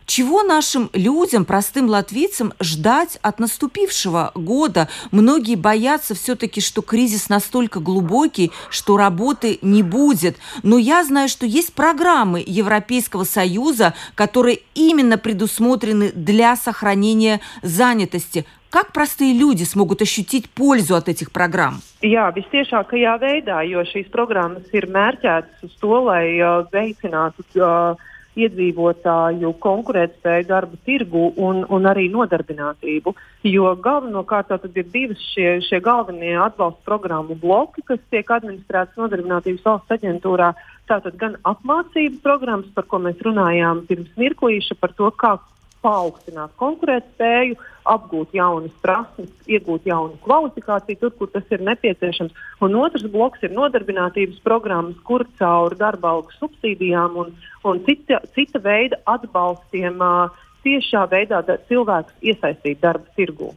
чего 0.08 0.42
нашим 0.42 0.88
людям, 0.94 1.44
простым 1.44 1.86
латвийцам, 1.86 2.54
ждать 2.60 3.18
от 3.22 3.38
наступившего 3.38 4.32
года? 4.34 4.88
Многие 5.12 5.54
боятся 5.54 6.14
все-таки, 6.14 6.60
что 6.60 6.80
кризис 6.80 7.28
настолько 7.28 7.78
глубокий, 7.78 8.50
что 8.70 8.96
работы 8.96 9.58
не 9.60 9.82
будет. 9.82 10.38
Но 10.62 10.78
я 10.78 11.04
знаю, 11.04 11.28
что 11.28 11.44
есть 11.44 11.74
программы 11.74 12.42
Европейского 12.44 13.24
Союза, 13.24 13.94
которые 14.14 14.60
именно 14.74 15.18
предусмотрены 15.18 16.10
для 16.12 16.56
сохранения 16.56 17.40
занятости. 17.62 18.46
как 18.70 18.92
простые 18.92 19.32
люди 19.32 19.64
смогут 19.64 20.02
ощутить 20.02 20.50
пользу 20.50 20.94
от 20.94 21.08
этих 21.08 21.32
программ? 21.32 21.80
Jā, 22.02 22.28
visciešākajā 22.36 23.14
veidā, 23.18 23.62
jo 23.64 23.80
šīs 23.82 24.10
programmas 24.12 24.68
ir 24.76 24.86
mērķētas 24.92 25.64
uz 25.66 25.72
to, 25.80 25.96
lai 26.04 26.36
uh, 26.36 26.62
veicinātu 26.70 27.42
uh, 27.58 27.96
iedzīvotāju 28.44 29.52
konkurētspēju 29.62 30.46
darba 30.48 30.78
tirgu 30.86 31.28
un, 31.36 31.64
un 31.68 31.88
arī 31.90 32.06
nodarbinātību. 32.12 33.14
Jo 33.48 33.74
galvenokārt 33.82 34.52
ir 34.68 34.88
divas 34.92 35.22
šie, 35.32 35.58
šie 35.66 35.80
galvenie 35.84 36.34
atbalsta 36.38 36.82
programmu 36.86 37.36
bloki, 37.38 37.84
kas 37.86 38.00
tiek 38.10 38.30
administrētas 38.38 38.98
nodarbinātības 39.00 39.64
valsts 39.66 39.98
aģentūrā. 39.98 40.52
Tātad 40.88 41.18
gan 41.20 41.36
apmācību 41.46 42.22
programmas, 42.24 42.70
par 42.74 42.86
ko 42.88 43.02
mēs 43.04 43.20
runājām 43.24 43.84
pirms 43.90 44.14
mirklīša, 44.16 44.78
par 44.80 44.94
to, 44.96 45.10
kā 45.20 45.36
paaugstināt 45.84 46.54
konkurētspēju, 46.60 47.58
apgūt 47.88 48.34
jaunas 48.36 48.74
prasmes, 48.82 49.30
iegūt 49.48 49.86
jaunu 49.88 50.18
kvalifikāciju 50.24 51.00
tur, 51.00 51.14
kur 51.20 51.30
tas 51.32 51.46
ir 51.54 51.62
nepieciešams. 51.68 52.34
Un 52.64 52.76
otrs 52.80 53.06
bloks 53.12 53.44
ir 53.46 53.54
nodarbinātības 53.56 54.42
programmas, 54.44 54.98
kur 55.08 55.24
caur 55.40 55.76
darba 55.78 56.12
algu 56.16 56.34
subsīdijām 56.40 57.16
un, 57.22 57.32
un 57.68 57.80
cita, 57.86 58.20
cita 58.34 58.60
veida 58.64 59.00
atbalstiem 59.08 60.02
uh, 60.04 60.44
tiešā 60.66 61.06
veidā 61.12 61.40
cilvēkus 61.70 62.28
iesaistīt 62.32 62.82
darba 62.84 63.08
tirgū. 63.16 63.54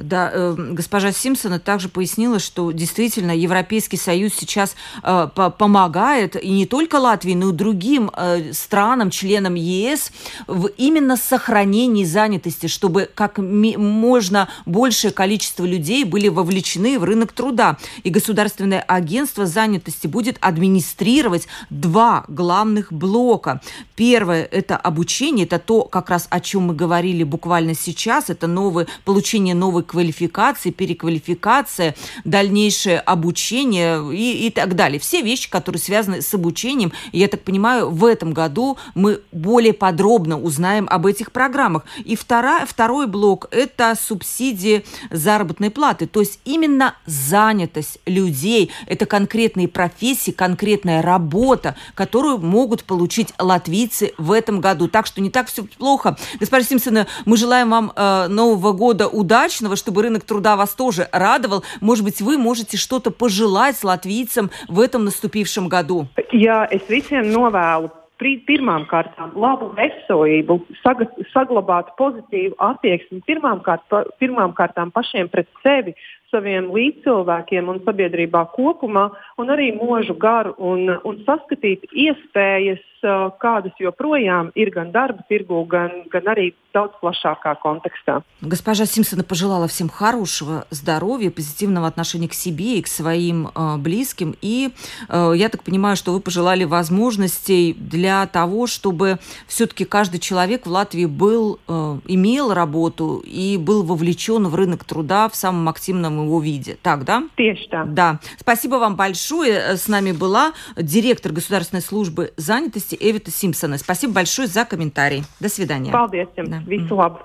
Да, 0.00 0.30
э, 0.32 0.54
госпожа 0.56 1.12
Симпсона 1.12 1.58
также 1.58 1.88
пояснила, 1.88 2.38
что 2.38 2.72
действительно 2.72 3.36
Европейский 3.36 3.98
Союз 3.98 4.32
сейчас 4.34 4.74
э, 5.02 5.28
помогает 5.34 6.42
и 6.42 6.50
не 6.50 6.66
только 6.66 6.96
Латвии, 6.96 7.34
но 7.34 7.50
и 7.50 7.52
другим 7.52 8.10
э, 8.16 8.52
странам, 8.52 9.10
членам 9.10 9.54
ЕС 9.54 10.10
в 10.46 10.66
именно 10.66 11.16
сохранении 11.16 12.04
занятости, 12.04 12.66
чтобы 12.66 13.10
как 13.14 13.38
можно 13.38 14.48
большее 14.64 15.10
количество 15.10 15.64
людей 15.64 16.04
были 16.04 16.28
вовлечены 16.28 16.98
в 16.98 17.04
рынок 17.04 17.32
труда. 17.32 17.76
И 18.02 18.10
Государственное 18.10 18.80
агентство 18.80 19.44
занятости 19.44 20.06
будет 20.06 20.38
администрировать 20.40 21.46
два 21.68 22.24
главных 22.28 22.92
блока. 22.92 23.60
Первое– 23.96 24.44
это 24.50 24.76
обучение, 24.76 25.44
это 25.44 25.58
то, 25.58 25.82
как 25.82 26.08
раз 26.08 26.26
о 26.30 26.40
чем 26.40 26.68
мы 26.68 26.74
говорили 26.74 27.22
буквально 27.22 27.74
сейчас, 27.74 28.30
это 28.30 28.46
новое, 28.46 28.86
получение 29.04 29.54
новой 29.54 29.82
квалификации, 29.90 30.70
переквалификация, 30.70 31.96
дальнейшее 32.24 33.00
обучение 33.00 34.14
и, 34.14 34.46
и 34.46 34.50
так 34.50 34.76
далее. 34.76 35.00
Все 35.00 35.20
вещи, 35.20 35.50
которые 35.50 35.82
связаны 35.82 36.22
с 36.22 36.32
обучением. 36.32 36.92
Я 37.10 37.26
так 37.26 37.42
понимаю, 37.42 37.90
в 37.90 38.04
этом 38.04 38.32
году 38.32 38.78
мы 38.94 39.20
более 39.32 39.72
подробно 39.72 40.40
узнаем 40.40 40.86
об 40.88 41.06
этих 41.06 41.32
программах. 41.32 41.84
И 42.04 42.14
вторая, 42.14 42.66
второй 42.66 43.08
блок– 43.08 43.48
это 43.50 43.96
субсидии 44.00 44.84
заработной 45.10 45.70
платы. 45.70 46.06
То 46.06 46.20
есть 46.20 46.38
именно 46.44 46.94
занятость 47.06 47.98
людей, 48.06 48.70
это 48.86 49.06
конкретные 49.06 49.66
профессии, 49.66 50.30
конкретная 50.30 51.02
работа, 51.02 51.74
которую 51.96 52.38
могут 52.38 52.84
получить 52.84 53.34
латвийцы 53.40 54.12
в 54.18 54.30
этом 54.30 54.60
году. 54.60 54.86
Так 54.86 55.06
что 55.06 55.20
не 55.20 55.30
так 55.30 55.48
все 55.48 55.64
плохо. 55.64 56.16
Господин 56.38 56.68
Симпсон, 56.68 57.06
мы 57.24 57.36
желаем 57.36 57.70
вам 57.70 57.92
э, 57.96 58.28
Нового 58.28 58.72
года 58.72 59.08
удачного, 59.08 59.79
чтобы 59.79 60.03
рынок 60.03 60.23
труда 60.23 60.55
вас 60.55 60.73
тоже 60.75 61.07
радовал. 61.11 61.63
Может 61.81 62.03
быть, 62.03 62.21
вы 62.21 62.37
можете 62.37 62.77
что-то 62.77 63.11
пожелать 63.11 63.83
латвийцам 63.83 64.49
в 64.67 64.79
этом 64.79 65.05
наступившем 65.05 65.67
году? 65.69 66.07
Jā, 66.31 66.67
es 66.67 66.83
visiem 66.89 67.31
novēlu 67.31 67.91
pirmām 68.19 68.85
kārtām 68.87 69.33
labu 69.35 69.71
veselību, 69.75 70.59
saga, 70.81 71.07
saglabāt 71.33 71.95
pozitīvu 71.99 72.55
attieksmi 72.59 73.21
pirmām, 73.27 73.61
kārt, 73.61 73.83
pirmām 74.19 74.53
kārtām 74.55 74.91
pašiem 74.91 75.29
pret 75.29 75.47
sevi, 75.63 75.95
saviem 76.31 76.71
līdzcilvēkiem 76.71 77.69
un 77.69 77.81
sabiedrībā 77.85 78.45
kopumā, 78.55 79.09
un 79.37 79.49
arī 79.49 79.71
mūžu 79.75 80.15
garu 80.17 80.55
un, 80.57 80.89
un 81.03 81.21
saskatīt 81.27 81.85
iespējas, 81.91 82.81
kādas 83.02 83.72
joprojām 83.80 84.52
ir 84.54 84.70
gan 84.74 84.92
darba 84.92 85.24
tirgu, 85.28 85.64
gan, 85.68 86.04
gan 86.10 86.28
arī 86.30 86.50
daudz 86.74 86.94
plašākā 87.02 87.56
контекста. 87.62 88.22
Госпожа 88.40 88.86
Симпсона 88.86 89.24
пожелала 89.24 89.66
всем 89.68 89.88
хорошего 89.88 90.66
здоровья, 90.70 91.30
позитивного 91.30 91.86
отношения 91.86 92.28
к 92.28 92.34
себе 92.34 92.78
и 92.78 92.82
к 92.82 92.86
своим 92.86 93.48
э, 93.48 93.76
близким. 93.76 94.36
И 94.40 94.70
э, 95.08 95.32
я 95.34 95.48
так 95.48 95.62
понимаю, 95.62 95.96
что 95.96 96.12
вы 96.12 96.20
пожелали 96.20 96.64
возможностей 96.64 97.74
для 97.74 98.26
того, 98.26 98.66
чтобы 98.66 99.18
все-таки 99.46 99.84
каждый 99.84 100.20
человек 100.20 100.66
в 100.66 100.70
Латвии 100.70 101.06
был, 101.06 101.58
э, 101.66 101.98
имел 102.06 102.54
работу 102.54 103.22
и 103.24 103.56
был 103.56 103.82
вовлечен 103.82 104.46
в 104.46 104.54
рынок 104.54 104.84
труда 104.84 105.28
в 105.28 105.36
самом 105.36 105.68
активном 105.68 106.24
его 106.24 106.40
виде. 106.40 106.78
Так, 106.82 107.04
да? 107.04 107.24
Точно. 107.36 107.84
Да. 107.86 108.20
Спасибо 108.38 108.76
вам 108.76 108.96
большое. 108.96 109.76
С 109.76 109.88
нами 109.88 110.12
была 110.12 110.52
директор 110.76 111.32
Государственной 111.32 111.82
службы 111.82 112.32
занятости 112.36 112.89
Эвита 112.98 113.30
Симпсона. 113.30 113.78
Спасибо 113.78 114.14
большое 114.14 114.48
за 114.48 114.64
комментарий. 114.64 115.24
До 115.40 115.48
свидания. 115.48 115.90
Paldies 115.92 116.28
Да. 116.36 116.62
Visu 116.66 117.18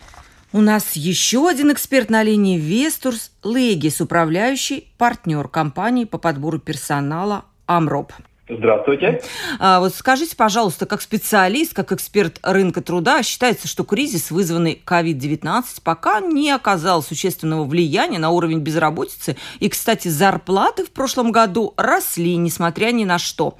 У 0.51 0.62
нас 0.62 0.93
еще 0.93 1.48
один 1.50 1.72
эксперт 1.72 2.10
на 2.10 2.24
линии 2.24 2.57
Вестурс 2.57 3.31
Легис, 3.43 4.01
управляющий 4.01 4.88
партнер 4.98 5.48
компании 5.48 6.05
по 6.05 6.17
подбору 6.17 6.60
персонала 6.60 7.45
Амроб. 7.65 8.13
Здравствуйте. 8.48 9.24
А, 9.58 9.80
вот 9.80 9.96
скажите, 9.96 10.36
пожалуйста, 10.36 10.86
как 10.86 11.02
специалист, 11.02 11.74
как 11.74 11.92
эксперт 11.92 12.40
рынка 12.44 12.84
труда, 12.84 13.24
считается, 13.24 13.68
что 13.68 13.84
кризис, 13.84 14.30
вызванный 14.30 14.80
COVID-19, 14.86 15.64
пока 15.84 16.20
не 16.20 16.52
оказал 16.52 17.02
существенного 17.02 17.64
влияния 17.64 18.20
на 18.20 18.30
уровень 18.30 18.60
безработицы. 18.60 19.36
И, 19.60 19.68
кстати, 19.68 20.10
зарплаты 20.10 20.86
в 20.86 20.92
прошлом 20.92 21.32
году 21.32 21.74
росли, 21.75 22.36
несмотря 22.36 22.92
ни 22.92 23.04
на 23.04 23.18
что. 23.18 23.58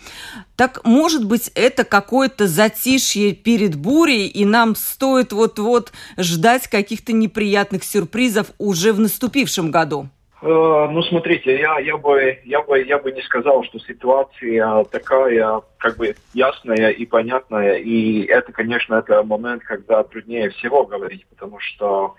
Так, 0.56 0.86
может 0.86 1.26
быть, 1.26 1.52
это 1.56 1.84
какое-то 1.84 2.48
затишье 2.48 3.34
перед 3.34 3.76
бурей, 3.76 4.28
и 4.28 4.46
нам 4.46 4.76
стоит 4.76 5.34
вот-вот 5.34 5.94
ждать 6.16 6.68
каких-то 6.68 7.12
неприятных 7.12 7.84
сюрпризов 7.84 8.52
уже 8.60 8.94
в 8.94 9.00
наступившем 9.00 9.72
году? 9.72 10.10
Э, 10.42 10.88
ну, 10.92 11.02
смотрите, 11.04 11.58
я, 11.58 11.80
я, 11.80 11.98
бы, 11.98 12.40
я, 12.44 12.62
бы, 12.62 12.82
я 12.82 13.00
бы 13.00 13.12
не 13.12 13.22
сказал, 13.22 13.64
что 13.64 13.80
ситуация 13.80 14.84
такая 14.86 15.62
как 15.78 15.98
бы 15.98 16.18
ясная 16.34 16.90
и 16.90 17.06
понятная. 17.06 17.76
И 17.76 18.26
это, 18.26 18.52
конечно, 18.52 18.96
это 18.96 19.24
момент, 19.24 19.64
когда 19.64 20.04
труднее 20.04 20.50
всего 20.50 20.86
говорить, 20.86 21.26
потому 21.28 21.60
что 21.60 22.16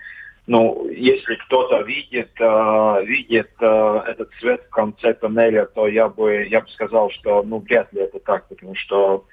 ну, 0.47 0.87
если 0.89 1.35
кто-то 1.35 1.81
видит, 1.81 2.31
э, 2.39 3.05
видит 3.05 3.51
э, 3.59 4.01
этот 4.07 4.29
свет 4.39 4.63
в 4.63 4.69
конце 4.69 5.13
тоннеля, 5.13 5.65
то 5.65 5.87
я 5.87 6.07
бы, 6.07 6.45
я 6.49 6.61
бы 6.61 6.69
сказал, 6.69 7.11
что 7.11 7.43
ну, 7.43 7.59
вряд 7.59 7.91
ли 7.91 8.01
это 8.01 8.19
так, 8.19 8.47
потому 8.47 8.73
что 8.75 9.25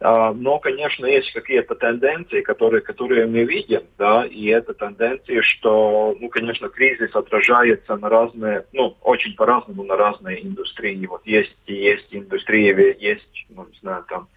но, 0.00 0.58
конечно, 0.58 1.06
есть 1.06 1.32
какие-то 1.32 1.76
тенденции, 1.76 2.40
которые, 2.40 2.80
которые 2.80 3.26
мы 3.26 3.44
видим, 3.44 3.82
да, 3.96 4.26
и 4.26 4.46
это 4.46 4.74
тенденции, 4.74 5.40
что, 5.40 6.16
ну, 6.20 6.28
конечно, 6.28 6.68
кризис 6.68 7.14
отражается 7.14 7.96
на 7.96 8.08
разные, 8.08 8.66
ну, 8.72 8.96
очень 9.02 9.34
по-разному 9.36 9.84
на 9.84 9.96
разные 9.96 10.44
индустрии. 10.44 11.06
Вот 11.06 11.24
есть, 11.24 11.56
есть 11.66 12.08
индустрии, 12.10 12.96
есть, 13.00 13.46
ну, 13.50 13.66
не 13.66 13.78
знаю, 13.80 14.04
там, 14.08 14.28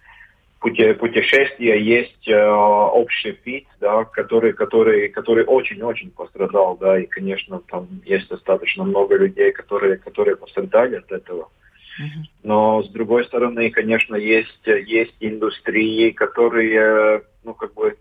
путешествия, 0.60 1.80
есть 1.80 2.28
э, 2.28 2.40
общий 2.40 3.32
фит, 3.44 3.66
да, 3.80 4.04
который, 4.04 4.52
который, 4.52 5.08
который 5.08 5.44
очень-очень 5.44 6.10
пострадал, 6.10 6.76
да, 6.76 6.98
и, 6.98 7.06
конечно, 7.06 7.60
там 7.68 7.88
есть 8.04 8.28
достаточно 8.28 8.84
много 8.84 9.16
людей, 9.16 9.52
которые, 9.52 9.98
которые 9.98 10.36
пострадали 10.36 10.96
от 10.96 11.10
этого. 11.12 11.48
Но 12.42 12.82
с 12.82 12.88
другой 12.88 13.24
стороны, 13.24 13.70
конечно, 13.70 14.14
есть, 14.16 14.66
есть 14.66 15.14
индустрии, 15.20 16.10
которые, 16.10 17.22
ну, 17.44 17.54
как 17.54 17.74
бы, 17.74 17.96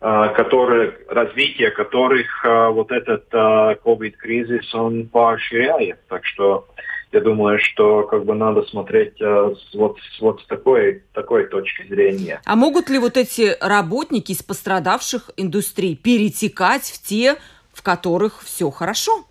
а, 0.00 0.28
которые, 0.28 0.92
развитие 1.08 1.70
которых 1.70 2.44
а, 2.44 2.68
вот 2.68 2.92
этот 2.92 3.24
а, 3.32 3.74
COVID-кризис, 3.82 4.74
он 4.74 5.08
поощряет. 5.08 5.98
Так 6.08 6.26
что 6.26 6.68
я 7.10 7.20
думаю, 7.20 7.58
что 7.58 8.02
как 8.02 8.24
бы 8.24 8.34
надо 8.34 8.64
смотреть 8.64 9.14
вот, 9.72 9.98
вот 10.20 10.42
с 10.42 10.46
такой, 10.46 11.04
такой 11.14 11.46
точки 11.46 11.86
зрения. 11.86 12.42
А 12.44 12.56
могут 12.56 12.90
ли 12.90 12.98
вот 12.98 13.16
эти 13.16 13.56
работники 13.60 14.32
из 14.32 14.42
пострадавших 14.42 15.30
индустрий 15.36 15.96
перетекать 15.96 16.82
в 16.82 17.02
те, 17.02 17.36
в 17.72 17.82
которых 17.82 18.42
все 18.42 18.70
хорошо? 18.70 19.24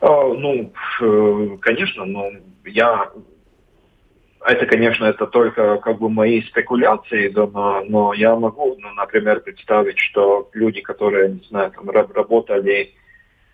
А, 0.00 0.28
ну, 0.28 0.72
э, 1.00 1.56
конечно, 1.60 2.04
но 2.04 2.30
я 2.64 3.10
это, 4.46 4.66
конечно, 4.66 5.04
это 5.06 5.26
только 5.26 5.78
как 5.78 5.98
бы 5.98 6.08
мои 6.08 6.40
спекуляции, 6.42 7.32
но, 7.34 7.82
но 7.88 8.14
я 8.14 8.36
могу, 8.36 8.76
ну, 8.78 8.92
например, 8.92 9.40
представить, 9.40 9.98
что 9.98 10.48
люди, 10.52 10.82
которые, 10.82 11.32
не 11.32 11.44
знаю, 11.48 11.72
там 11.72 11.90
работали, 11.90 12.94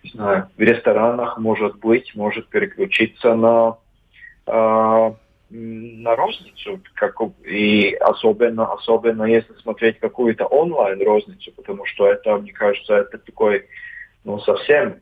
не 0.03 0.09
знаю, 0.11 0.49
в 0.55 0.61
ресторанах, 0.61 1.39
может 1.39 1.77
быть, 1.79 2.13
может 2.15 2.47
переключиться 2.49 3.33
на, 3.33 3.77
э, 4.45 5.13
на 5.49 6.15
розницу, 6.15 6.79
как, 6.93 7.15
и 7.43 7.95
особенно, 7.95 8.71
особенно 8.73 9.23
если 9.23 9.53
смотреть 9.53 9.99
какую-то 9.99 10.45
онлайн-розницу, 10.45 11.53
потому 11.53 11.85
что 11.85 12.05
это, 12.05 12.37
мне 12.37 12.51
кажется, 12.51 12.97
это 12.97 13.17
такой, 13.17 13.65
ну, 14.25 14.39
совсем 14.39 14.97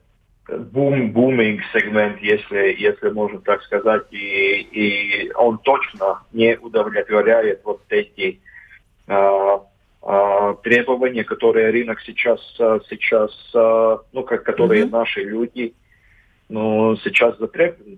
бум, 0.48 1.12
буминг 1.12 1.62
сегмент, 1.74 2.20
если, 2.22 2.76
если 2.78 3.10
можно 3.10 3.40
так 3.40 3.64
сказать, 3.64 4.06
и, 4.12 4.62
и 4.62 5.32
он 5.34 5.58
точно 5.60 6.24
не 6.32 6.58
удовлетворяет 6.58 7.62
вот 7.64 7.82
эти 7.90 8.40
а, 9.08 9.64
а, 10.02 10.54
требования, 10.56 11.24
которые 11.24 11.72
рынок 11.72 12.02
сейчас, 12.02 12.40
сейчас 12.90 13.32
ну, 14.14 14.24
как, 14.24 14.44
которые 14.44 14.84
mm-hmm. 14.84 14.92
наши 14.92 15.24
люди 15.24 15.74
ну, 16.52 16.98
сейчас 16.98 17.36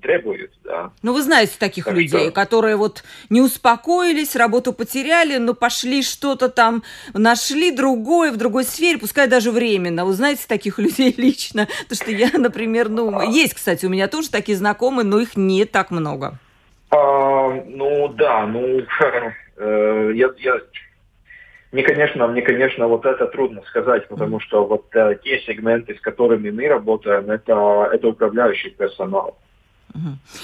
требуют, 0.02 0.52
да. 0.64 0.92
Ну, 1.02 1.14
вы 1.14 1.24
знаете 1.24 1.54
таких 1.58 1.86
так 1.86 1.96
людей, 1.96 2.26
что... 2.26 2.32
которые 2.32 2.76
вот 2.76 3.04
не 3.32 3.42
успокоились, 3.42 4.36
работу 4.36 4.74
потеряли, 4.74 5.38
но 5.38 5.56
пошли 5.56 6.04
что-то 6.04 6.50
там, 6.50 6.84
нашли 7.16 7.72
другое 7.72 8.32
в 8.32 8.38
другой 8.38 8.64
сфере, 8.64 9.00
пускай 9.00 9.28
даже 9.28 9.50
временно. 9.50 10.06
Вы 10.06 10.14
знаете 10.14 10.44
таких 10.48 10.78
людей 10.84 11.16
лично? 11.18 11.68
Потому 11.88 11.96
что 11.96 12.12
я, 12.12 12.30
например, 12.38 12.90
ну, 12.90 13.18
а... 13.18 13.26
есть, 13.26 13.56
кстати, 13.56 13.88
у 13.88 13.90
меня 13.90 14.08
тоже 14.08 14.30
такие 14.30 14.56
знакомые, 14.56 15.06
но 15.06 15.20
их 15.20 15.36
не 15.36 15.66
так 15.66 15.90
много. 15.90 16.38
А, 16.92 17.50
ну, 17.66 18.08
да, 18.10 18.46
ну, 18.46 18.62
э, 19.58 20.12
я, 20.14 20.30
я 20.38 20.60
мне, 21.74 21.82
конечно, 21.82 22.28
мне, 22.28 22.44
конечно, 22.44 22.88
вот 22.88 23.04
это 23.04 23.26
трудно 23.26 23.64
сказать, 23.64 24.08
потому 24.08 24.40
что 24.40 24.64
вот 24.64 24.96
э, 24.96 25.18
те 25.24 25.40
сегменты, 25.40 25.96
с 25.96 26.02
которыми 26.02 26.52
мы 26.52 26.68
работаем, 26.68 27.32
это, 27.32 27.90
это 27.92 28.10
управляющий 28.10 28.70
персонал. 28.70 29.40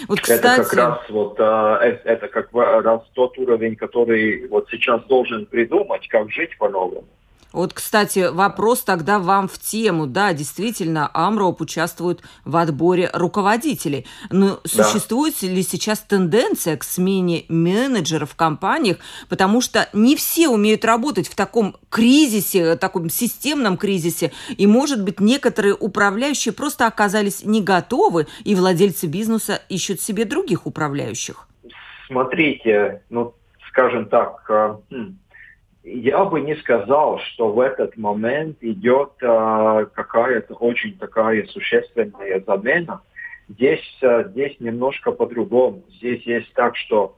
Вот, 0.07 0.21
кстати... 0.21 0.39
Это 0.39 0.63
как 0.63 0.73
раз 0.73 1.09
вот 1.09 1.39
э, 1.39 1.99
это 2.03 2.27
как 2.29 2.49
раз 2.51 3.01
тот 3.13 3.37
уровень, 3.37 3.75
который 3.75 4.47
вот 4.47 4.69
сейчас 4.71 5.03
должен 5.03 5.45
придумать, 5.45 6.07
как 6.07 6.31
жить 6.31 6.57
по-новому. 6.57 7.05
Вот, 7.51 7.73
кстати, 7.73 8.29
вопрос 8.31 8.81
тогда 8.81 9.17
вам 9.17 9.47
в 9.47 9.57
тему. 9.57 10.05
Да, 10.05 10.33
действительно, 10.33 11.09
Амроп 11.13 11.61
участвует 11.61 12.21
в 12.45 12.55
отборе 12.55 13.09
руководителей. 13.13 14.05
Но 14.29 14.59
да. 14.63 14.83
существует 14.83 15.41
ли 15.41 15.63
сейчас 15.63 15.99
тенденция 15.99 16.77
к 16.77 16.83
смене 16.83 17.45
менеджеров 17.49 18.31
в 18.31 18.35
компаниях? 18.35 18.97
Потому 19.29 19.61
что 19.61 19.89
не 19.93 20.15
все 20.15 20.47
умеют 20.47 20.85
работать 20.85 21.27
в 21.27 21.35
таком 21.35 21.75
кризисе, 21.89 22.75
таком 22.75 23.09
системном 23.09 23.77
кризисе. 23.77 24.31
И, 24.57 24.67
может 24.67 25.03
быть, 25.03 25.19
некоторые 25.19 25.73
управляющие 25.73 26.53
просто 26.53 26.85
оказались 26.85 27.43
не 27.43 27.61
готовы, 27.61 28.27
и 28.43 28.53
владельцы 28.53 29.07
бизнеса 29.07 29.59
ищут 29.69 30.01
себе 30.01 30.25
других 30.25 30.67
управляющих. 30.67 31.47
Смотрите, 32.07 33.01
ну, 33.09 33.33
скажем 33.69 34.07
так, 34.07 34.45
э, 34.49 34.75
я 35.91 36.23
бы 36.25 36.41
не 36.41 36.55
сказал, 36.57 37.19
что 37.19 37.51
в 37.51 37.59
этот 37.59 37.97
момент 37.97 38.57
идет 38.61 39.11
э, 39.21 39.87
какая-то 39.93 40.53
очень 40.55 40.97
такая 40.97 41.45
существенная 41.47 42.43
замена. 42.45 43.01
Здесь, 43.47 43.97
э, 44.01 44.25
здесь 44.29 44.59
немножко 44.59 45.11
по-другому. 45.11 45.83
Здесь 45.97 46.21
есть 46.23 46.53
так, 46.53 46.75
что 46.77 47.15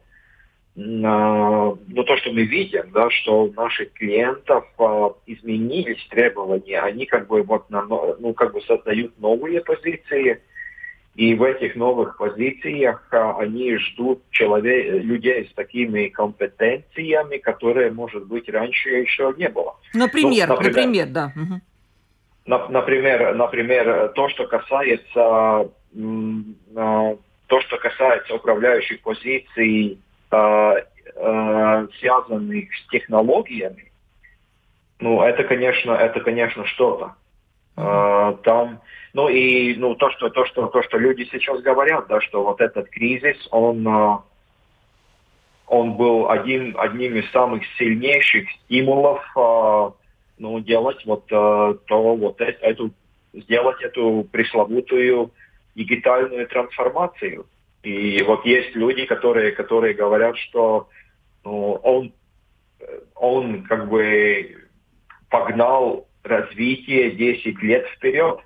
э, 0.76 0.80
ну, 0.80 2.04
то, 2.06 2.18
что 2.18 2.32
мы 2.32 2.44
видим, 2.44 2.92
да, 2.94 3.10
что 3.10 3.44
у 3.44 3.54
наших 3.54 3.92
клиентов 3.94 4.66
э, 4.80 5.10
изменились 5.28 6.06
требования, 6.10 6.80
они 6.80 7.06
как 7.06 7.28
бы 7.28 7.44
вот 7.44 7.70
на, 7.70 7.84
ну, 7.84 8.34
как 8.34 8.54
бы 8.54 8.62
создают 8.62 9.20
новые 9.20 9.62
позиции, 9.62 10.42
и 11.16 11.36
в 11.36 11.44
этих 11.44 11.76
новых 11.76 12.18
позициях 12.18 13.06
а, 13.12 13.38
они 13.40 13.76
ждут 13.78 14.22
человек, 14.32 15.04
людей 15.04 15.48
с 15.52 15.54
такими 15.54 16.08
компетенциями, 16.08 17.38
которые, 17.38 17.92
может 17.92 18.26
быть, 18.28 18.48
раньше 18.50 18.90
еще 18.90 19.34
не 19.38 19.50
было. 19.50 19.76
Например, 19.94 20.48
ну, 20.48 20.56
например, 20.56 21.08
например 21.08 21.08
да. 21.08 21.34
Например, 22.46 23.36
например, 23.36 24.10
то, 24.16 24.30
что 24.30 24.48
касается 24.48 25.70
а, 26.76 27.18
то, 27.48 27.62
что 27.62 27.78
касается 27.78 28.36
управляющих 28.36 29.02
позиций, 29.02 30.00
а, 30.32 30.76
связанных 32.00 32.74
с 32.74 32.88
технологиями, 32.90 33.92
ну, 35.00 35.22
это, 35.24 35.44
конечно, 35.44 35.92
это, 35.92 36.22
конечно, 36.22 36.66
что-то. 36.68 37.16
Там 37.76 38.82
ну 39.14 39.28
и 39.28 39.76
ну, 39.76 39.96
то, 39.96 40.10
что, 40.12 40.30
то, 40.30 40.46
что, 40.46 40.68
то, 40.68 40.82
что 40.84 40.98
люди 40.98 41.28
сейчас 41.32 41.62
говорят, 41.62 42.08
да, 42.08 42.22
что 42.22 42.44
вот 42.44 42.62
этот 42.62 42.90
кризис, 42.90 43.36
он, 43.52 43.86
а, 43.88 44.24
он 45.68 45.94
был 45.98 46.30
один, 46.30 46.76
одним 46.78 47.18
из 47.18 47.30
самых 47.32 47.64
сильнейших 47.78 48.50
стимулов 48.52 49.22
а, 49.36 49.94
ну, 50.38 50.60
делать 50.62 51.06
вот 51.06 51.26
а, 51.32 51.74
то, 51.74 52.16
вот 52.16 52.40
эту, 52.40 52.92
сделать 53.34 53.82
эту 53.82 54.28
пресловутую 54.32 55.32
дигитальную 55.76 56.48
трансформацию. 56.48 57.46
И 57.84 58.22
вот 58.24 58.46
есть 58.46 58.76
люди, 58.76 59.06
которые, 59.06 59.52
которые 59.52 59.94
говорят, 59.94 60.38
что 60.38 60.88
ну, 61.44 61.74
он, 61.84 62.14
он 63.16 63.64
как 63.64 63.90
бы 63.90 64.68
погнал 65.30 66.08
развитие 66.24 67.12
10 67.12 67.62
лет 67.64 67.88
вперед 67.88 68.40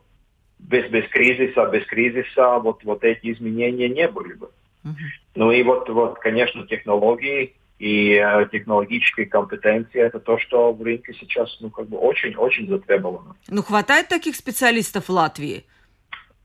без, 0.59 0.89
без 0.89 1.07
кризиса, 1.09 1.65
без 1.67 1.85
кризиса 1.85 2.59
вот, 2.59 2.83
вот 2.83 3.03
эти 3.03 3.31
изменения 3.31 3.89
не 3.89 4.07
были 4.07 4.33
бы. 4.33 4.49
Uh-huh. 4.83 4.91
Ну 5.35 5.51
и 5.51 5.63
вот, 5.63 5.89
вот, 5.89 6.19
конечно, 6.19 6.65
технологии 6.67 7.55
и 7.79 8.13
э, 8.13 8.47
технологические 8.51 9.25
компетенции 9.25 9.99
это 10.01 10.19
то, 10.19 10.37
что 10.39 10.71
в 10.71 10.81
рынке 10.81 11.13
сейчас 11.13 11.57
ну, 11.59 11.69
как 11.69 11.87
бы 11.87 11.97
очень-очень 11.97 12.69
затребовано. 12.69 13.35
Ну, 13.49 13.63
хватает 13.63 14.07
таких 14.07 14.35
специалистов 14.35 15.05
в 15.05 15.09
Латвии? 15.09 15.65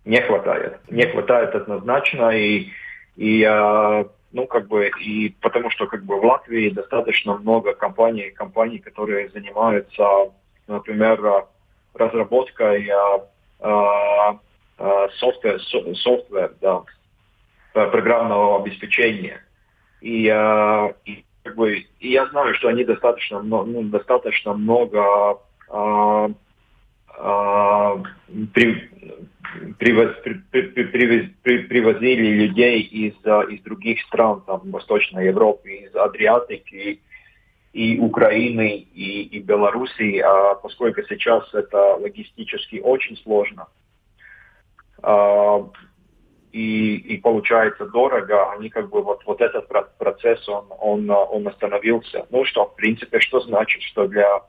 Не 0.05 0.21
хватает. 0.23 0.79
Не 0.91 1.07
хватает 1.07 1.55
однозначно. 1.55 2.31
И, 2.31 2.69
и 3.17 3.43
э, 3.43 4.05
ну, 4.33 4.47
как 4.47 4.67
бы, 4.67 4.91
и 5.01 5.29
потому 5.41 5.71
что 5.71 5.87
как 5.87 6.05
бы 6.05 6.21
в 6.21 6.25
Латвии 6.25 6.71
достаточно 6.71 7.37
много 7.37 7.75
компаний, 7.75 8.31
компаний, 8.31 8.79
которые 8.79 9.29
занимаются, 9.31 10.33
например, 10.67 11.47
разработкой 11.95 12.89
э, 13.63 15.09
software, 15.19 15.61
software 15.97 16.55
да, 16.61 16.83
программного 17.73 18.63
обеспечения. 18.63 19.45
И, 20.01 20.25
и, 21.05 21.25
как 21.43 21.57
бы, 21.57 21.85
и 21.99 22.11
я 22.11 22.27
знаю, 22.29 22.55
что 22.55 22.69
они 22.69 22.85
достаточно, 22.85 23.43
ну, 23.43 23.83
достаточно 23.85 24.55
много 24.55 25.39
а, 25.69 26.31
а, 27.19 28.03
при, 28.55 28.91
привоз, 29.79 30.17
при, 30.25 30.35
при, 30.51 30.85
привоз, 30.85 31.31
при, 31.43 31.59
привозили 31.59 32.45
людей 32.45 32.81
из, 32.81 33.15
из 33.51 33.63
других 33.63 34.01
стран, 34.03 34.43
там, 34.47 34.71
Восточной 34.71 35.27
Европы, 35.27 35.71
из 35.71 35.95
Адриатики, 35.95 37.01
и 37.73 37.99
Украины, 37.99 38.77
и, 38.79 39.23
и 39.23 39.39
Белоруссии, 39.41 40.19
а 40.19 40.55
поскольку 40.57 41.03
сейчас 41.09 41.45
это 41.55 41.95
логистически 41.97 42.81
очень 42.83 43.17
сложно, 43.19 43.69
а, 45.03 45.69
и, 46.53 46.97
и 46.97 47.17
получается 47.19 47.87
дорого, 47.87 48.53
они 48.53 48.71
как 48.71 48.89
бы 48.91 49.03
вот, 49.03 49.25
вот 49.25 49.41
этот 49.41 49.69
процесс, 49.99 50.49
он, 50.49 50.67
он, 50.81 51.09
он 51.11 51.47
остановился. 51.47 52.27
Ну 52.31 52.45
что, 52.45 52.67
в 52.67 52.75
принципе, 52.75 53.21
что 53.21 53.41
значит, 53.41 53.83
что 53.83 54.09
для, 54.09 54.43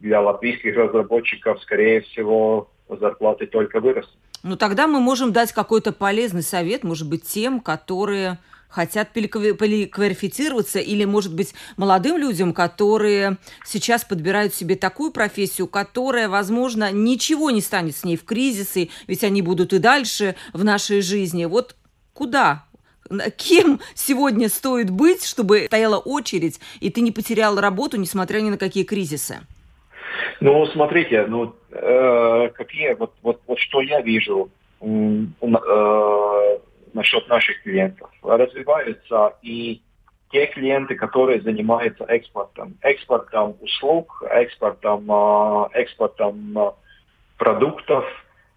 для 0.00 0.20
латвийских 0.22 0.74
разработчиков, 0.74 1.60
скорее 1.62 2.00
всего, 2.00 2.70
зарплаты 2.88 3.46
только 3.46 3.80
вырастут. 3.80 4.16
Ну 4.42 4.56
тогда 4.56 4.86
мы 4.86 4.98
можем 4.98 5.32
дать 5.32 5.52
какой-то 5.52 5.92
полезный 5.92 6.42
совет, 6.42 6.84
может 6.84 7.08
быть, 7.08 7.24
тем, 7.24 7.60
которые 7.60 8.38
хотят 8.72 9.12
переквалифицироваться 9.12 10.78
или, 10.78 11.04
может 11.04 11.34
быть, 11.34 11.54
молодым 11.76 12.16
людям, 12.16 12.52
которые 12.54 13.36
сейчас 13.64 14.04
подбирают 14.04 14.54
себе 14.54 14.76
такую 14.76 15.12
профессию, 15.12 15.68
которая, 15.68 16.28
возможно, 16.28 16.90
ничего 16.90 17.50
не 17.50 17.60
станет 17.60 17.94
с 17.94 18.04
ней 18.04 18.16
в 18.16 18.24
кризисы, 18.24 18.88
ведь 19.06 19.24
они 19.24 19.42
будут 19.42 19.72
и 19.72 19.78
дальше 19.78 20.34
в 20.52 20.64
нашей 20.64 21.02
жизни. 21.02 21.44
Вот 21.44 21.76
куда 22.14 22.64
кем 23.36 23.80
сегодня 23.94 24.48
стоит 24.48 24.90
быть, 24.90 25.24
чтобы 25.24 25.66
стояла 25.66 25.98
очередь, 25.98 26.58
и 26.80 26.90
ты 26.90 27.02
не 27.02 27.12
потерял 27.12 27.60
работу, 27.60 27.98
несмотря 27.98 28.40
ни 28.40 28.48
на 28.48 28.56
какие 28.56 28.84
кризисы? 28.84 29.40
Ну, 30.40 30.66
смотрите, 30.66 31.26
ну, 31.26 31.54
э, 31.70 32.48
какие, 32.54 32.94
вот, 32.94 33.12
вот, 33.22 33.40
вот 33.46 33.58
что 33.58 33.82
я 33.82 34.00
вижу, 34.00 34.50
э, 34.80 34.86
насчет 36.94 37.28
наших 37.28 37.62
клиентов. 37.62 38.10
Развиваются 38.22 39.36
и 39.42 39.82
те 40.30 40.46
клиенты, 40.46 40.94
которые 40.94 41.42
занимаются 41.42 42.04
экспортом. 42.04 42.76
Экспортом 42.80 43.56
услуг, 43.60 44.22
экспортом, 44.30 45.10
а, 45.10 45.68
экспортом 45.72 46.58
а, 46.58 46.74
продуктов. 47.36 48.04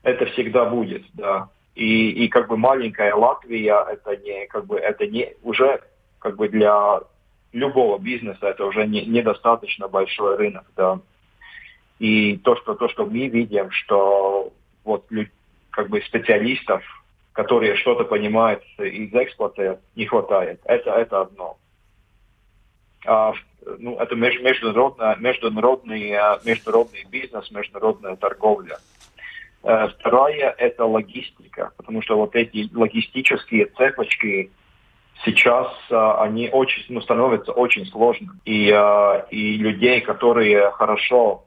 Это 0.03 0.25
всегда 0.27 0.65
будет, 0.65 1.03
да. 1.13 1.49
И, 1.75 2.11
и 2.11 2.29
как 2.29 2.47
бы 2.47 2.55
маленькая 2.55 3.13
Латвия, 3.13 3.85
это 3.91 4.15
не, 4.15 4.47
как 4.47 4.65
бы, 4.65 4.77
это 4.77 5.05
не, 5.05 5.33
уже 5.43 5.81
как 6.19 6.37
бы 6.37 6.47
для 6.47 7.01
любого 7.51 7.97
бизнеса 7.99 8.47
это 8.47 8.65
уже 8.65 8.85
не, 8.85 9.05
недостаточно 9.05 9.87
большой 9.87 10.37
рынок, 10.37 10.65
да. 10.75 10.99
И 11.99 12.37
то, 12.37 12.55
что, 12.57 12.75
то, 12.75 12.89
что 12.89 13.05
мы 13.05 13.27
видим, 13.27 13.71
что 13.71 14.53
вот 14.83 15.09
как 15.71 15.89
бы 15.89 16.01
специалистов, 16.01 16.83
которые 17.35 17.75
что-то 17.75 18.05
понимают 18.05 18.63
из 18.77 19.13
экспорта, 19.13 19.81
не 19.95 20.05
хватает. 20.05 20.61
Это, 20.63 20.91
это 20.91 21.21
одно. 21.21 21.57
А, 23.05 23.33
ну, 23.77 23.97
это 23.99 24.15
международный, 24.15 25.17
международный, 25.19 26.15
международный 26.45 27.05
бизнес, 27.11 27.51
международная 27.51 28.15
торговля. 28.15 28.77
Э, 29.63 29.89
второе– 29.89 30.55
это 30.57 30.85
логистика, 30.85 31.73
потому 31.75 32.01
что 32.01 32.15
вот 32.15 32.35
эти 32.35 32.73
логистические 32.73 33.65
цепочки 33.65 34.49
сейчас 35.25 35.67
э, 35.89 36.11
они 36.19 36.49
очень, 36.49 36.85
ну, 36.87 37.01
становятся 37.01 37.51
очень 37.51 37.85
сложными. 37.87 38.39
И, 38.45 38.69
и 39.29 39.57
людей, 39.57 39.99
которые 39.99 40.71
хорошо, 40.71 41.43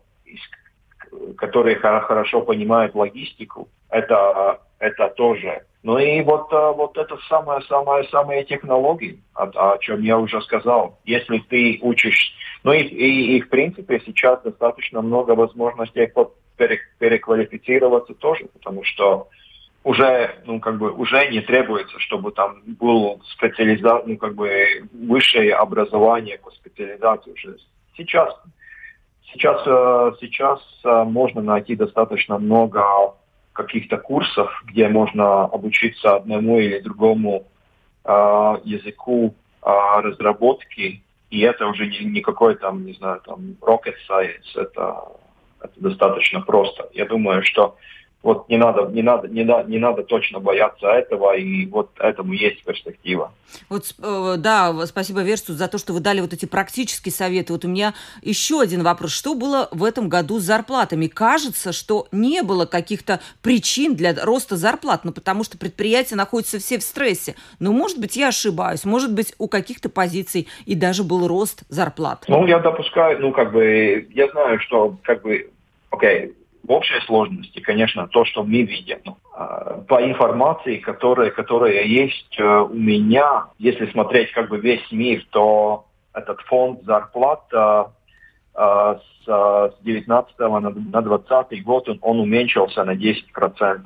которые 1.39 1.77
хорошо 1.77 2.43
понимают 2.43 2.95
логистику, 2.95 3.69
это, 3.89 4.61
это 4.79 5.09
тоже 5.09 5.63
ну 5.89 5.97
и 5.97 6.21
вот, 6.21 6.53
а, 6.53 6.73
вот 6.73 6.99
это 6.99 7.17
самое-самое-самые 7.31 8.45
технологии, 8.45 9.23
о, 9.33 9.45
о 9.45 9.79
чем 9.79 10.03
я 10.03 10.19
уже 10.19 10.39
сказал. 10.43 10.99
Если 11.07 11.39
ты 11.39 11.79
учишь, 11.81 12.35
ну 12.63 12.73
и, 12.75 12.83
и, 12.83 13.39
и 13.39 13.41
в 13.41 13.49
принципе 13.49 13.99
сейчас 14.05 14.43
достаточно 14.43 15.01
много 15.01 15.31
возможностей 15.31 16.13
переквалифицироваться 16.99 18.13
тоже, 18.13 18.51
потому 18.53 18.85
что 18.85 19.29
уже, 19.83 20.35
ну, 20.45 20.61
как 20.61 20.77
бы, 20.77 20.93
уже 20.93 21.27
не 21.29 21.41
требуется, 21.41 21.99
чтобы 22.01 22.33
там 22.33 22.61
был 22.67 23.23
специализа... 23.25 24.03
ну, 24.05 24.19
как 24.19 24.35
бы, 24.35 24.53
высшее 24.93 25.55
образование 25.55 26.37
по 26.37 26.51
специализации 26.51 27.33
уже. 27.33 27.57
Сейчас, 27.97 28.39
сейчас, 29.33 29.63
э, 29.65 30.13
сейчас 30.21 30.61
э, 30.85 31.05
можно 31.05 31.41
найти 31.41 31.77
достаточно 31.77 32.37
много 32.37 33.15
каких-то 33.59 33.97
курсов, 33.97 34.51
где 34.67 34.89
можно 34.89 35.45
обучиться 35.45 36.15
одному 36.15 36.61
или 36.61 36.79
другому 36.79 37.45
э, 38.05 38.57
языку 38.65 39.35
э, 39.63 39.71
разработки, 40.01 41.03
и 41.31 41.41
это 41.41 41.67
уже 41.67 41.87
не, 41.87 42.05
не 42.05 42.21
какой 42.21 42.55
там, 42.55 42.87
не 42.87 42.93
знаю, 42.93 43.21
там 43.27 43.57
rocket 43.61 43.97
science, 44.09 44.55
это, 44.55 45.03
это 45.61 45.73
достаточно 45.77 46.41
просто. 46.41 46.89
Я 46.93 47.05
думаю, 47.07 47.43
что 47.43 47.77
вот 48.23 48.49
не 48.49 48.57
надо, 48.57 48.87
не 48.87 49.03
надо, 49.03 49.29
не 49.29 49.45
надо, 49.45 49.71
не 49.71 49.79
надо 49.79 50.03
точно 50.03 50.41
бояться 50.41 50.89
этого, 50.89 51.37
и 51.37 51.67
вот 51.67 51.91
этому 52.01 52.33
есть 52.33 52.65
перспектива. 52.65 53.33
Вот, 53.71 53.95
э, 54.03 54.35
да, 54.39 54.75
спасибо 54.87 55.23
Версту 55.23 55.53
за 55.53 55.69
то, 55.69 55.79
что 55.79 55.93
вы 55.93 56.01
дали 56.01 56.21
вот 56.21 56.33
эти 56.33 56.45
практические 56.45 57.13
советы. 57.13 57.53
Вот 57.53 57.65
у 57.65 57.69
меня 57.69 57.95
еще 58.23 58.61
один 58.61 58.83
вопрос. 58.83 59.13
Что 59.13 59.35
было 59.35 59.69
в 59.71 59.85
этом 59.85 60.09
году 60.09 60.41
с 60.41 60.43
зарплатами? 60.43 61.07
Кажется, 61.07 61.73
что 61.73 62.09
не 62.11 62.43
было 62.43 62.67
каких-то 62.67 63.21
причин 63.41 63.95
для 63.95 64.13
роста 64.25 64.57
зарплат, 64.57 65.05
ну, 65.05 65.13
потому 65.13 65.45
что 65.45 65.57
предприятия 65.57 66.17
находятся 66.17 66.59
все 66.59 66.79
в 66.79 66.83
стрессе. 66.83 67.37
Но, 67.61 67.73
может 67.73 68.01
быть, 68.01 68.17
я 68.17 68.29
ошибаюсь, 68.29 68.85
может 68.85 69.15
быть, 69.15 69.33
у 69.39 69.47
каких-то 69.47 69.89
позиций 69.89 70.49
и 70.67 70.75
даже 70.75 71.05
был 71.05 71.29
рост 71.29 71.63
зарплат. 71.69 72.25
Ну, 72.27 72.47
я 72.47 72.59
допускаю, 72.59 73.21
ну, 73.21 73.33
как 73.33 73.53
бы, 73.53 74.09
я 74.11 74.29
знаю, 74.29 74.59
что, 74.61 74.97
как 75.05 75.23
бы, 75.23 75.51
окей, 75.91 76.27
okay, 76.27 76.35
в 76.69 76.73
общей 76.73 77.01
сложности, 77.07 77.61
конечно, 77.61 78.07
то, 78.09 78.27
что 78.27 78.45
мы 78.45 78.63
видим. 78.63 79.17
А, 79.33 79.81
по 79.89 80.05
информации, 80.05 80.77
которая, 80.77 81.31
которая 81.31 81.85
есть 81.85 82.39
э, 82.39 82.45
у 82.45 82.75
меня, 82.75 83.47
если 83.59 83.87
смотреть 83.87 84.33
как 84.33 84.51
бы 84.51 84.59
весь 84.59 84.85
мир, 84.93 85.25
то 85.31 85.87
этот 86.13 86.43
фонд 86.43 86.83
зарплат 86.85 87.43
э, 87.55 87.85
э, 88.55 88.99
с 89.25 89.75
19 89.81 90.39
на 90.39 91.01
20 91.01 91.65
год 91.65 91.89
он, 91.89 91.99
он 92.03 92.21
уменьшился 92.21 92.85
на 92.85 92.95
10%. 92.95 93.81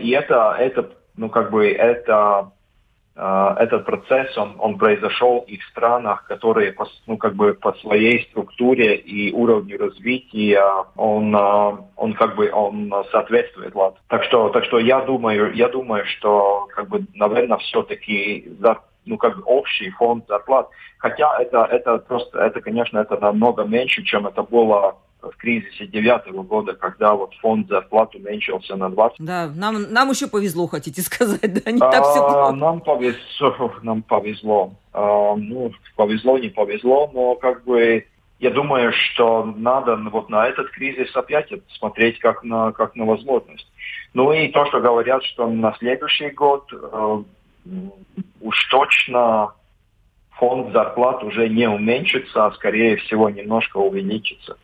И 0.00 0.10
это, 0.10 0.56
это, 0.58 0.90
ну, 1.16 1.30
как 1.30 1.50
бы, 1.50 1.70
это 1.70 2.14
а, 2.16 2.50
этот 3.16 3.84
процесс, 3.84 4.36
он, 4.36 4.56
он 4.58 4.76
произошел 4.76 5.44
и 5.46 5.58
в 5.58 5.64
странах, 5.66 6.26
которые 6.26 6.72
по, 6.72 6.86
ну, 7.06 7.16
как 7.16 7.34
бы 7.36 7.54
по 7.54 7.72
своей 7.74 8.24
структуре 8.30 8.96
и 8.96 9.32
уровню 9.32 9.78
развития, 9.78 10.64
он, 10.96 11.34
а, 11.36 11.78
он 11.96 12.14
как 12.14 12.34
бы 12.34 12.50
он 12.50 12.92
соответствует 13.12 13.74
ЛАД. 13.74 13.96
Так 14.08 14.24
что, 14.24 14.48
так 14.48 14.64
что 14.64 14.80
я 14.80 15.00
думаю, 15.00 15.54
я 15.54 15.68
думаю, 15.68 16.04
что 16.06 16.66
как 16.74 16.88
бы, 16.88 17.06
наверное, 17.14 17.58
все-таки 17.58 18.48
ну, 19.06 19.16
как 19.16 19.36
бы 19.36 19.42
общий 19.44 19.90
фонд 19.90 20.24
зарплат, 20.28 20.68
хотя 20.98 21.38
это, 21.38 21.68
это 21.70 21.98
просто, 21.98 22.38
это, 22.40 22.60
конечно, 22.60 22.98
это 22.98 23.16
намного 23.18 23.64
меньше, 23.64 24.02
чем 24.02 24.26
это 24.26 24.42
было 24.42 24.96
в 25.32 25.36
кризисе 25.36 25.86
девятого 25.86 26.42
года, 26.42 26.74
когда 26.74 27.14
вот 27.14 27.34
фонд 27.34 27.68
зарплат 27.68 28.14
уменьшился 28.14 28.76
на 28.76 28.90
20. 28.90 29.16
Да, 29.20 29.50
нам, 29.54 29.92
нам 29.92 30.10
еще 30.10 30.28
повезло, 30.28 30.66
хотите 30.66 31.02
сказать, 31.02 31.64
да? 31.64 31.70
Не 31.70 31.78
так 31.78 32.04
все 32.04 32.20
плохо. 32.20 32.52
Нам 32.52 32.80
повезло, 32.80 33.74
нам 33.82 34.02
повезло. 34.02 34.72
А, 34.92 35.34
ну, 35.36 35.72
повезло, 35.96 36.38
не 36.38 36.48
повезло, 36.48 37.10
но 37.12 37.34
как 37.34 37.64
бы 37.64 38.04
я 38.40 38.50
думаю, 38.50 38.92
что 38.92 39.44
надо 39.56 39.96
вот 39.96 40.28
на 40.28 40.46
этот 40.46 40.70
кризис 40.70 41.14
опять 41.16 41.50
смотреть 41.78 42.18
как 42.18 42.42
на, 42.44 42.72
как 42.72 42.94
на 42.96 43.04
возможность. 43.04 43.66
Ну 44.12 44.32
и 44.32 44.48
то, 44.48 44.66
что 44.66 44.80
говорят, 44.80 45.24
что 45.24 45.48
на 45.48 45.74
следующий 45.78 46.30
год 46.30 46.70
э, 46.72 47.22
уж 48.40 48.68
точно 48.70 49.54
фонд 50.32 50.72
зарплат 50.72 51.22
уже 51.22 51.48
не 51.48 51.68
уменьшится, 51.68 52.46
а 52.46 52.52
скорее 52.52 52.96
всего 52.96 53.30
немножко 53.30 53.78
увеличится. 53.78 54.58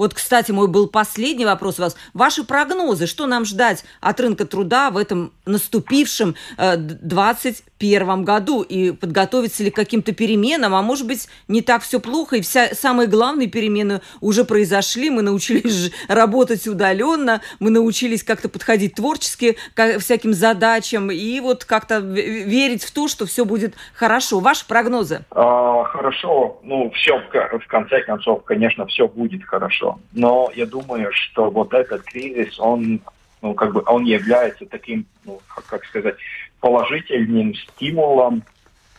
Вот, 0.00 0.14
кстати, 0.14 0.50
мой 0.50 0.66
был 0.66 0.88
последний 0.88 1.44
вопрос 1.44 1.78
у 1.78 1.82
вас. 1.82 1.94
Ваши 2.14 2.42
прогнозы, 2.42 3.06
что 3.06 3.26
нам 3.26 3.44
ждать 3.44 3.84
от 4.00 4.18
рынка 4.18 4.46
труда 4.46 4.90
в 4.90 4.96
этом 4.96 5.30
наступившем 5.44 6.36
э, 6.56 6.78
2021 6.78 8.24
году? 8.24 8.62
И 8.62 8.92
подготовиться 8.92 9.62
ли 9.62 9.70
к 9.70 9.76
каким-то 9.76 10.12
переменам? 10.12 10.74
А 10.74 10.80
может 10.80 11.06
быть, 11.06 11.28
не 11.48 11.60
так 11.60 11.82
все 11.82 12.00
плохо, 12.00 12.36
и 12.36 12.40
вся, 12.40 12.68
самые 12.72 13.08
главные 13.08 13.46
перемены 13.46 14.00
уже 14.22 14.46
произошли. 14.46 15.10
Мы 15.10 15.20
научились 15.20 15.92
работать 16.08 16.66
удаленно, 16.66 17.42
мы 17.58 17.68
научились 17.68 18.24
как-то 18.24 18.48
подходить 18.48 18.94
творчески 18.94 19.58
к 19.74 19.98
всяким 19.98 20.32
задачам 20.32 21.10
и 21.10 21.40
вот 21.40 21.66
как-то 21.66 21.98
верить 21.98 22.84
в 22.84 22.90
то, 22.90 23.06
что 23.06 23.26
все 23.26 23.44
будет 23.44 23.74
хорошо. 23.92 24.40
Ваши 24.40 24.66
прогнозы? 24.66 25.26
А, 25.30 25.84
хорошо. 25.84 26.58
Ну, 26.62 26.90
все 26.92 27.18
в 27.18 27.66
конце 27.66 28.00
концов, 28.00 28.44
конечно, 28.44 28.86
все 28.86 29.06
будет 29.06 29.44
хорошо 29.44 29.89
но 30.12 30.50
я 30.54 30.66
думаю, 30.66 31.12
что 31.12 31.50
вот 31.50 31.72
этот 31.74 32.02
кризис, 32.02 32.58
он, 32.58 33.00
ну, 33.42 33.54
как 33.54 33.72
бы, 33.72 33.82
он 33.86 34.04
является 34.04 34.66
таким, 34.66 35.06
ну, 35.24 35.40
как 35.68 35.84
сказать, 35.84 36.16
положительным 36.60 37.54
стимулом 37.54 38.42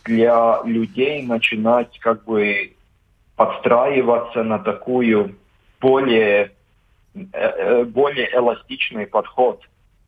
для 0.04 0.60
людей 0.64 1.22
начинать 1.22 1.98
как 2.00 2.24
бы 2.24 2.72
подстраиваться 3.36 4.42
на 4.42 4.58
такую 4.58 5.36
более, 5.80 6.52
э, 7.14 7.20
э, 7.32 7.84
более 7.84 8.34
эластичный 8.34 9.06
подход 9.06 9.60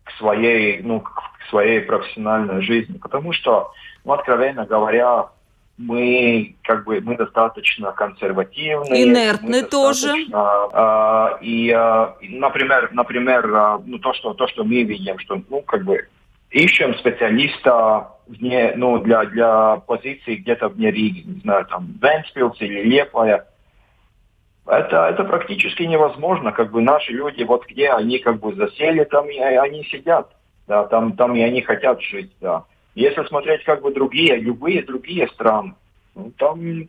к 0.05 0.11
своей, 0.19 0.81
ну, 0.83 1.01
к 1.01 1.23
своей 1.49 1.81
профессиональной 1.81 2.63
жизни. 2.63 2.99
Потому 2.99 3.33
что, 3.33 3.73
ну, 4.05 4.13
откровенно 4.13 4.67
говоря, 4.67 5.29
мы 5.77 6.57
как 6.63 6.85
бы 6.85 7.01
мы 7.01 7.17
достаточно 7.17 7.93
консервативны. 7.93 9.03
Инертны 9.03 9.65
тоже. 9.65 10.13
Э, 10.33 11.39
и, 11.41 11.71
э, 11.71 12.07
например, 12.23 12.91
например, 12.93 13.47
э, 13.47 13.79
ну 13.85 13.99
то 13.99 14.13
что 14.15 14.35
то 14.35 14.47
что 14.47 14.65
мы 14.65 14.83
видим, 14.83 15.19
что 15.19 15.43
ну 15.49 15.63
как 15.63 15.85
бы 15.85 16.09
ищем 16.51 16.95
специалиста 16.95 18.09
вне, 18.29 18.75
ну 18.77 18.99
для 18.99 19.25
для 19.25 19.77
позиции 19.77 20.37
где-то 20.37 20.69
вне 20.69 20.91
Риги, 20.91 21.29
не 21.29 21.41
знаю 21.41 21.67
там 21.67 21.99
Венспилс 22.01 22.61
или 22.61 22.83
Лепая. 22.83 23.47
Это, 24.67 25.09
это 25.09 25.25
практически 25.25 25.83
невозможно. 25.83 26.51
Как 26.53 26.71
бы 26.71 26.81
наши 26.81 27.13
люди, 27.13 27.43
вот 27.43 27.67
где 27.67 27.91
они 27.91 28.19
как 28.19 28.41
бы 28.41 28.55
засели, 28.55 29.05
там 29.05 29.29
и 29.29 29.39
они 29.39 29.85
сидят. 29.85 30.31
Да, 30.67 30.85
там, 30.85 31.13
там 31.17 31.35
и 31.37 31.43
они 31.43 31.61
хотят 31.61 32.01
жить, 32.01 32.33
да. 32.41 32.65
Если 32.95 33.25
смотреть 33.25 33.65
как 33.65 33.83
бы 33.83 33.93
другие, 33.93 34.37
любые 34.37 34.83
другие 34.83 35.27
страны, 35.29 35.75
ну, 36.15 36.33
там, 36.39 36.89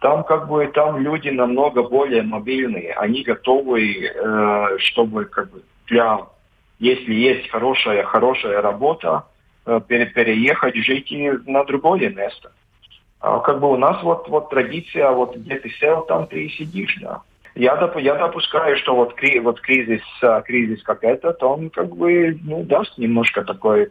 там 0.00 0.24
как 0.24 0.48
бы 0.48 0.66
там 0.68 0.98
люди 0.98 1.28
намного 1.28 1.82
более 1.82 2.22
мобильные, 2.22 2.94
они 2.94 3.22
готовы, 3.22 4.06
э, 4.06 4.78
чтобы 4.78 5.26
как 5.26 5.50
бы 5.50 5.62
для, 5.88 6.20
если 6.78 7.12
есть 7.12 7.50
хорошая 7.50 8.04
хорошая 8.04 8.62
работа, 8.62 9.24
э, 9.66 9.80
переехать 9.86 10.76
жить 10.76 11.12
и 11.12 11.30
на 11.46 11.64
другое 11.64 12.08
место. 12.08 12.52
А 13.20 13.40
как 13.40 13.60
бы 13.60 13.70
у 13.70 13.76
нас 13.76 14.02
вот 14.02 14.28
вот 14.28 14.48
традиция, 14.48 15.10
вот 15.10 15.36
где 15.36 15.58
ты 15.58 15.68
сел, 15.70 16.06
там 16.06 16.26
ты 16.26 16.44
и 16.44 16.48
сидишь, 16.48 16.96
да. 17.00 17.20
Я, 17.54 17.76
доп, 17.76 17.96
я 17.96 18.14
допускаю, 18.16 18.76
что 18.76 18.94
вот, 18.94 19.14
кри, 19.14 19.40
вот 19.40 19.60
кризис, 19.60 20.02
кризис 20.44 20.82
как 20.82 21.02
этот, 21.04 21.42
он 21.42 21.70
как 21.70 21.88
бы 21.96 22.38
ну, 22.44 22.62
даст 22.64 22.98
немножко 22.98 23.44
такой 23.44 23.90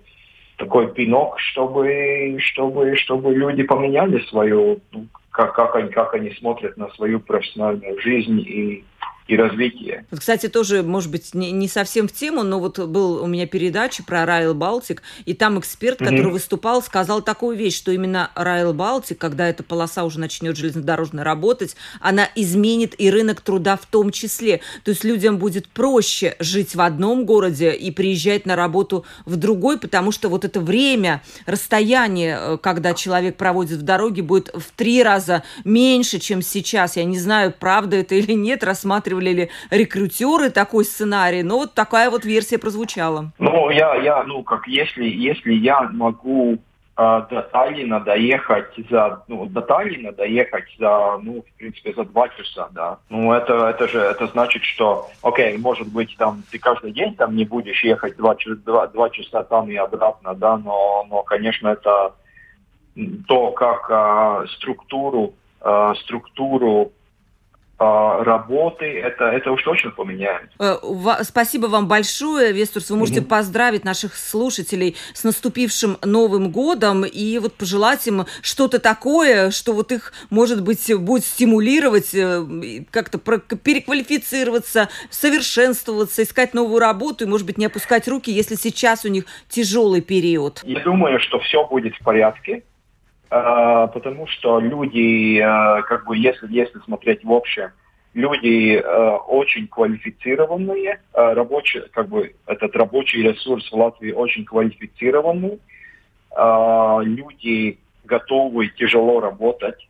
такой 0.58 0.94
пинок, 0.94 1.40
чтобы, 1.40 2.38
чтобы, 2.40 2.96
чтобы 2.98 3.34
люди 3.34 3.64
поменяли 3.64 4.20
свою, 4.30 4.80
ну, 4.92 5.08
как, 5.32 5.54
как, 5.54 5.76
они, 5.76 5.90
как 5.90 6.14
они 6.14 6.32
смотрят 6.32 6.78
на 6.78 6.90
свою 6.92 7.20
профессиональную 7.20 8.00
жизнь 8.02 8.40
и 8.40 8.86
и 9.28 9.36
развития. 9.36 10.06
Вот, 10.12 10.20
кстати, 10.20 10.48
тоже, 10.48 10.84
может 10.84 11.10
быть, 11.10 11.34
не, 11.34 11.52
не 11.52 11.68
совсем 11.68 12.08
в 12.08 12.14
тему, 12.14 12.44
но 12.44 12.60
вот 12.60 12.78
был 12.78 13.24
у 13.24 13.28
меня 13.28 13.48
передача 13.48 14.04
про 14.04 14.26
Райл 14.26 14.54
Балтик, 14.54 15.02
и 15.26 15.34
там 15.34 15.60
эксперт, 15.60 16.00
mm-hmm. 16.00 16.06
который 16.06 16.32
выступал, 16.32 16.84
сказал 16.84 17.24
такую 17.24 17.58
вещь, 17.58 17.76
что 17.76 17.92
именно 17.92 18.30
Райл 18.36 18.74
Балтик, 18.74 19.18
когда 19.18 19.50
эта 19.50 19.64
полоса 19.64 20.04
уже 20.04 20.20
начнет 20.20 20.56
железнодорожно 20.58 21.24
работать, 21.24 21.76
она 22.00 22.30
изменит 22.36 22.94
и 23.00 23.10
рынок 23.10 23.42
труда 23.42 23.78
в 23.78 23.88
том 23.88 24.12
числе. 24.12 24.62
То 24.84 24.92
есть 24.92 25.04
людям 25.04 25.40
будет 25.40 25.68
проще 25.70 26.36
жить 26.40 26.76
в 26.76 26.82
одном 26.82 27.26
городе 27.26 27.72
и 27.72 27.90
приезжать 27.90 28.46
на 28.46 28.56
работу 28.56 29.06
в 29.26 29.38
другой, 29.38 29.80
потому 29.80 30.12
что 30.12 30.30
вот 30.30 30.46
это 30.46 30.60
время, 30.60 31.24
расстояние, 31.48 32.38
э, 32.40 32.58
когда 32.62 32.94
человек 32.94 33.38
проводит 33.38 33.80
в 33.80 33.84
дороге, 33.84 34.22
будет 34.22 34.50
в 34.54 34.66
три 34.76 35.02
раза 35.02 35.44
меньше, 35.64 36.20
чем 36.20 36.44
сейчас. 36.44 36.96
Я 36.96 37.06
не 37.06 37.18
знаю, 37.18 37.52
правда 37.58 37.98
это 37.98 38.14
или 38.14 38.34
нет, 38.34 38.64
рассматривать 38.64 39.15
рассматривали 39.16 39.30
ли 39.30 39.50
рекрутеры 39.72 40.50
такой 40.50 40.86
сценарий, 40.86 41.44
но 41.44 41.58
вот 41.58 41.74
такая 41.74 42.10
вот 42.10 42.26
версия 42.26 42.58
прозвучала. 42.58 43.32
Ну, 43.40 43.70
я, 43.70 43.96
я 43.96 44.24
ну, 44.24 44.44
как 44.44 44.68
если, 44.68 45.06
если 45.06 45.54
я 45.54 45.90
могу 45.94 46.54
э, 46.54 46.58
до 46.98 47.42
Таллина 47.52 48.00
доехать 48.00 48.74
за, 48.90 49.24
ну, 49.28 49.46
до 49.46 49.62
Таллина 49.62 50.12
доехать 50.12 50.66
за, 50.80 51.20
ну, 51.22 51.42
в 51.42 51.58
принципе, 51.58 51.94
за 51.94 52.04
два 52.04 52.30
часа, 52.30 52.68
да. 52.72 52.98
Ну, 53.10 53.34
это, 53.34 53.68
это 53.68 53.88
же, 53.88 54.00
это 54.00 54.28
значит, 54.28 54.64
что, 54.64 55.08
окей, 55.22 55.58
может 55.58 55.88
быть, 55.88 56.16
там, 56.18 56.44
ты 56.52 56.60
каждый 56.60 56.92
день 56.92 57.16
там 57.16 57.36
не 57.36 57.46
будешь 57.46 57.84
ехать 57.84 58.18
два, 58.18 58.36
два, 58.66 58.88
два 58.88 59.10
часа 59.10 59.44
там 59.44 59.70
и 59.70 59.76
обратно, 59.76 60.34
да, 60.36 60.58
но, 60.58 61.06
но 61.10 61.24
конечно, 61.24 61.70
это 61.70 62.14
то, 63.28 63.52
как 63.52 63.90
э, 63.90 64.48
структуру, 64.56 65.34
э, 65.62 65.94
структуру 66.02 66.82
а, 66.86 67.05
работы, 67.78 68.86
это, 68.86 69.26
это 69.26 69.52
уж 69.52 69.62
точно 69.64 69.92
поменяет. 69.92 70.50
Э, 70.60 70.76
спасибо 71.24 71.68
вам 71.68 71.88
большое, 71.88 72.54
Вестурс. 72.54 72.90
Вы 72.90 72.98
можете 72.98 73.20
угу. 73.20 73.28
поздравить 73.28 73.84
наших 73.84 74.16
слушателей 74.16 74.96
с 75.14 75.24
наступившим 75.26 75.98
Новым 76.04 76.52
годом 76.52 77.04
и 77.04 77.38
вот 77.40 77.54
пожелать 77.54 78.08
им 78.08 78.26
что-то 78.42 78.80
такое, 78.80 79.52
что 79.52 79.74
вот 79.74 79.92
их, 79.92 80.14
может 80.30 80.64
быть, 80.64 80.90
будет 80.98 81.26
стимулировать, 81.26 82.14
э, 82.14 82.86
как-то 82.92 83.18
переквалифицироваться, 83.18 84.88
совершенствоваться, 85.10 86.24
искать 86.24 86.54
новую 86.54 86.80
работу 86.80 87.26
и, 87.26 87.28
может 87.28 87.46
быть, 87.46 87.58
не 87.58 87.66
опускать 87.66 88.08
руки, 88.08 88.32
если 88.32 88.56
сейчас 88.56 89.04
у 89.04 89.10
них 89.10 89.26
тяжелый 89.50 90.02
период. 90.02 90.62
Я 90.64 90.80
думаю, 90.80 91.20
что 91.20 91.40
все 91.40 91.66
будет 91.68 91.96
в 91.96 92.04
порядке 92.04 92.64
а, 92.64 92.75
потому 93.30 94.28
что 94.28 94.60
люди, 94.60 95.40
а, 95.40 95.82
как 95.84 96.06
бы, 96.06 96.18
если, 96.18 96.48
если 96.52 96.80
смотреть 96.80 97.24
в 97.24 97.32
общем, 97.32 97.72
люди 98.14 98.76
а, 98.76 99.18
очень 99.18 99.68
квалифицированные, 99.68 101.00
рабочий, 101.14 101.82
как 101.92 102.10
бы, 102.10 102.36
этот 102.46 102.76
рабочий 102.76 103.24
ресурс 103.24 103.70
в 103.72 103.76
Латвии 103.76 104.12
очень 104.12 104.46
квалифицированный, 104.46 105.60
люди 107.06 107.80
готовы 108.04 108.68
тяжело 108.68 109.22
работать, 109.22 109.88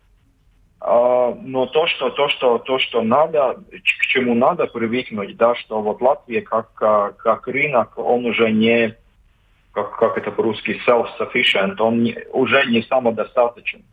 но 0.79 1.67
то, 1.73 1.87
что, 1.87 2.11
то, 2.11 2.29
что, 2.29 2.59
то, 2.59 2.77
что 2.77 3.01
надо, 3.01 3.55
к 3.99 4.05
чему 4.05 4.35
надо 4.35 4.67
привыкнуть, 4.67 5.35
да, 5.37 5.55
что 5.55 5.81
вот 5.81 6.01
Латвия 6.01 6.41
как, 6.41 6.71
как 6.73 7.47
рынок, 7.47 7.97
он 7.97 8.27
уже 8.27 8.51
не 8.51 8.95
как, 9.75 9.97
как 9.97 10.17
это 10.17 10.31
по-русски, 10.31 10.79
self-sufficient, 10.87 11.75
он 11.79 12.01
не, 12.03 12.17
уже 12.31 12.65
не 12.65 12.81
самодостаточен. 12.83 13.83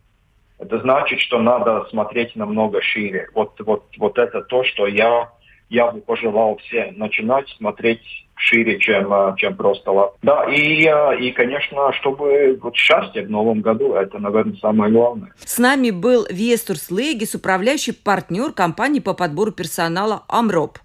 Это 0.57 0.79
значит, 0.79 1.19
что 1.19 1.41
надо 1.41 1.85
смотреть 1.89 2.35
намного 2.37 2.81
шире. 2.81 3.29
Вот, 3.35 3.59
вот, 3.59 3.83
вот 3.97 4.17
это 4.17 4.41
то, 4.41 4.63
что 4.63 4.87
я, 4.87 5.29
я 5.69 5.91
бы 5.91 5.99
пожелал 5.99 6.57
всем 6.57 6.97
начинать 6.97 7.49
смотреть 7.57 8.01
шире, 8.35 8.79
чем, 8.79 9.13
э, 9.13 9.35
чем 9.37 9.57
просто 9.57 9.91
лап. 9.91 10.15
Да, 10.21 10.45
и, 10.45 10.87
э, 10.87 11.19
и, 11.19 11.31
конечно, 11.31 11.91
чтобы 11.93 12.57
вот 12.61 12.75
счастье 12.75 13.25
в 13.25 13.29
новом 13.29 13.59
году, 13.59 13.93
это, 13.93 14.19
наверное, 14.19 14.55
самое 14.61 14.91
главное. 14.91 15.33
С 15.43 15.57
нами 15.57 15.91
был 15.91 16.25
Вестурс 16.29 16.89
Легис, 16.91 17.35
управляющий 17.35 17.91
партнер 17.91 18.53
компании 18.53 19.01
по 19.01 19.13
подбору 19.13 19.51
персонала 19.51 20.23
«Амроп». 20.29 20.77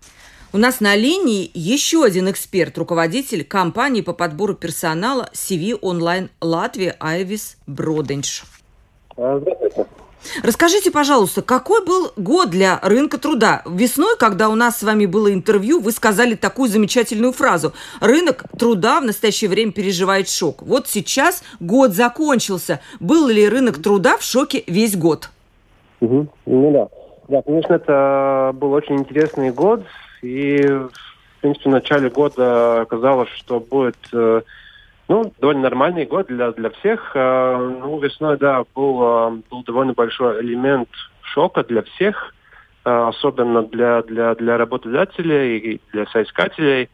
У 0.51 0.57
нас 0.57 0.81
на 0.81 0.97
линии 0.97 1.51
еще 1.53 2.05
один 2.05 2.31
эксперт, 2.31 2.79
руководитель 2.79 3.45
компании 3.45 4.01
по 4.01 4.15
подбору 4.15 4.55
персонала 4.55 5.29
CV 5.35 5.79
Online 5.79 6.31
Латвия 6.41 6.97
Айвис 7.01 7.59
Броденш. 7.67 8.45
Здравствуйте. 9.13 9.85
Расскажите, 10.43 10.91
пожалуйста, 10.91 11.43
какой 11.43 11.85
был 11.85 12.13
год 12.17 12.49
для 12.49 12.81
рынка 12.83 13.19
труда? 13.19 13.63
Весной, 13.67 14.17
когда 14.19 14.49
у 14.49 14.55
нас 14.55 14.79
с 14.79 14.83
вами 14.83 15.05
было 15.05 15.31
интервью, 15.35 15.81
вы 15.81 15.93
сказали 15.93 16.35
такую 16.35 16.71
замечательную 16.71 17.33
фразу. 17.33 17.75
Рынок 18.01 18.45
труда 18.59 19.03
в 19.03 19.05
настоящее 19.05 19.51
время 19.51 19.73
переживает 19.73 20.31
шок. 20.31 20.63
Вот 20.63 20.89
сейчас 20.89 21.43
год 21.61 21.93
закончился. 21.93 22.81
Был 23.01 23.29
ли 23.29 23.47
рынок 23.47 23.83
труда 23.83 24.17
в 24.17 24.23
шоке 24.23 24.65
весь 24.67 24.97
год? 24.97 25.29
Угу. 26.01 26.27
Ну 26.47 26.73
да. 26.73 26.89
Да, 27.29 27.43
конечно, 27.43 27.75
это 27.75 28.53
был 28.55 28.73
очень 28.73 28.97
интересный 28.97 29.51
год 29.51 29.83
и, 30.23 30.63
в 30.67 31.41
принципе, 31.41 31.71
в 31.71 31.73
начале 31.73 32.11
года 32.11 32.87
казалось, 32.89 33.31
что 33.31 33.61
будет 33.61 33.97
э, 34.13 34.43
ну, 35.09 35.33
довольно 35.41 35.63
нормальный 35.63 36.05
год 36.05 36.27
для, 36.27 36.53
для 36.53 36.71
всех. 36.71 37.13
Э, 37.15 37.57
ну, 37.81 37.99
весной, 37.99 38.37
да, 38.39 38.65
был, 38.75 39.03
э, 39.03 39.31
был 39.51 39.63
довольно 39.65 39.93
большой 39.93 40.41
элемент 40.43 40.89
шока 41.23 41.63
для 41.63 41.83
всех, 41.83 42.35
особенно 42.85 43.63
для, 43.63 44.03
для, 44.03 44.35
для 44.35 44.57
работодателей 44.57 45.59
и 45.59 45.81
для 45.93 46.07
соискателей. 46.07 46.89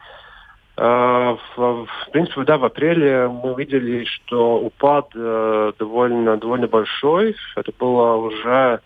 В, 0.77 1.39
в 1.57 2.11
принципе, 2.11 2.43
да, 2.43 2.59
в 2.59 2.65
апреле 2.65 3.29
мы 3.29 3.55
видели, 3.55 4.05
что 4.05 4.59
упад 4.59 5.11
довольно, 5.15 6.37
довольно 6.37 6.67
большой. 6.67 7.37
Это 7.55 7.71
было 7.79 8.17
уже 8.17 8.81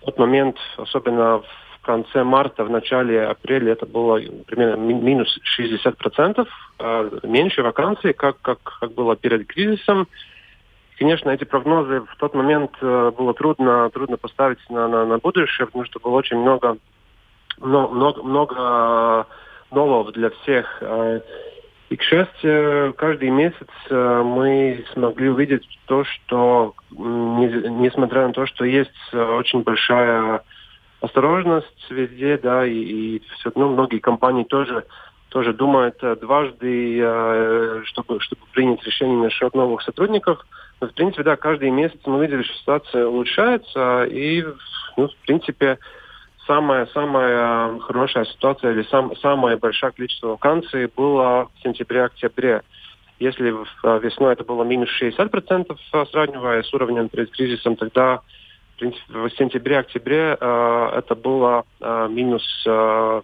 тот 0.00 0.18
момент, 0.18 0.56
особенно 0.78 1.42
в 1.82 1.84
конце 1.84 2.22
марта, 2.22 2.64
в 2.64 2.70
начале 2.70 3.24
апреля 3.24 3.72
это 3.72 3.86
было 3.86 4.20
примерно 4.46 4.76
минус 4.76 5.36
60%, 5.58 6.46
а 6.78 7.10
меньше 7.24 7.62
вакансий, 7.62 8.12
как, 8.12 8.40
как, 8.40 8.62
как 8.62 8.92
было 8.92 9.16
перед 9.16 9.48
кризисом. 9.48 10.06
Конечно, 10.96 11.30
эти 11.30 11.42
прогнозы 11.42 12.02
в 12.02 12.16
тот 12.18 12.34
момент 12.34 12.70
э, 12.80 13.10
было 13.18 13.34
трудно, 13.34 13.90
трудно 13.90 14.16
поставить 14.16 14.58
на, 14.70 14.86
на, 14.86 15.04
на 15.04 15.18
будущее, 15.18 15.66
потому 15.66 15.84
что 15.84 15.98
было 15.98 16.12
очень 16.12 16.36
много, 16.36 16.76
много, 17.58 18.22
много 18.22 19.26
нового 19.72 20.12
для 20.12 20.30
всех. 20.30 20.78
Э, 20.82 21.20
и, 21.90 21.96
к 21.96 22.02
счастью, 22.02 22.94
каждый 22.96 23.30
месяц 23.30 23.68
э, 23.90 24.22
мы 24.24 24.84
смогли 24.92 25.30
увидеть 25.30 25.66
то, 25.86 26.04
что, 26.04 26.74
несмотря 26.92 28.28
на 28.28 28.32
то, 28.32 28.46
что 28.46 28.64
есть 28.64 29.12
очень 29.12 29.62
большая 29.62 30.42
осторожность 31.02 31.90
везде, 31.90 32.38
да, 32.38 32.64
и, 32.64 32.72
и 32.72 33.22
все 33.38 33.50
равно 33.50 33.68
ну, 33.68 33.72
многие 33.74 33.98
компании 33.98 34.44
тоже 34.44 34.84
тоже 35.28 35.54
думают 35.54 35.96
э, 36.02 36.14
дважды, 36.16 37.00
э, 37.02 37.82
чтобы, 37.86 38.20
чтобы 38.20 38.42
принять 38.52 38.84
решение 38.84 39.16
насчет 39.16 39.54
новых 39.54 39.80
сотрудников. 39.80 40.44
Но, 40.80 40.88
в 40.88 40.92
принципе, 40.92 41.22
да, 41.22 41.36
каждый 41.36 41.70
месяц 41.70 41.98
мы 42.04 42.20
видели, 42.20 42.42
что 42.42 42.54
ситуация 42.54 43.06
улучшается, 43.06 44.04
и, 44.04 44.44
ну, 44.98 45.08
в 45.08 45.16
принципе, 45.26 45.78
самая, 46.46 46.84
самая 46.86 47.78
хорошая 47.80 48.26
ситуация 48.26 48.72
или 48.72 48.82
сам, 48.82 49.16
самое 49.16 49.56
большое 49.56 49.92
количество 49.92 50.28
вакансий 50.28 50.86
было 50.94 51.48
в 51.54 51.62
сентябре-октябре. 51.62 52.60
Если 53.18 53.54
весной 54.02 54.34
это 54.34 54.44
было 54.44 54.64
минус 54.64 54.90
60%, 55.00 55.78
сравнивая 56.10 56.62
с 56.62 56.74
уровнем 56.74 57.08
перед 57.08 57.30
кризисом, 57.30 57.76
тогда 57.76 58.20
в 59.08 59.30
сентябре-октябре 59.38 60.36
э, 60.40 60.90
это 60.96 61.14
было 61.14 61.64
э, 61.80 62.08
минус, 62.10 62.42
э, 62.66 63.22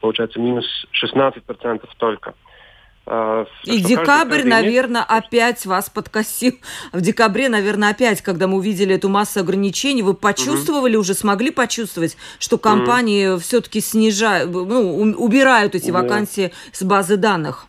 получается, 0.00 0.40
минус 0.40 0.66
16% 1.02 1.88
только. 1.98 2.34
Uh, 3.06 3.46
и 3.64 3.80
декабрь, 3.80 4.36
каждый, 4.36 4.48
наверное, 4.48 5.02
месяц... 5.02 5.26
опять 5.26 5.66
вас 5.66 5.90
подкосил. 5.90 6.54
В 6.90 7.02
декабре, 7.02 7.50
наверное, 7.50 7.90
опять, 7.90 8.22
когда 8.22 8.46
мы 8.46 8.56
увидели 8.56 8.94
эту 8.94 9.10
массу 9.10 9.40
ограничений, 9.40 10.02
вы 10.02 10.14
почувствовали, 10.14 10.94
mm-hmm. 10.94 11.00
уже 11.00 11.12
смогли 11.12 11.50
почувствовать, 11.50 12.16
что 12.38 12.56
компании 12.56 13.34
mm-hmm. 13.34 13.40
все-таки 13.40 13.82
снижают, 13.82 14.50
ну, 14.50 15.14
убирают 15.18 15.74
эти 15.74 15.90
yeah. 15.90 15.92
вакансии 15.92 16.52
с 16.72 16.82
базы 16.82 17.18
данных? 17.18 17.66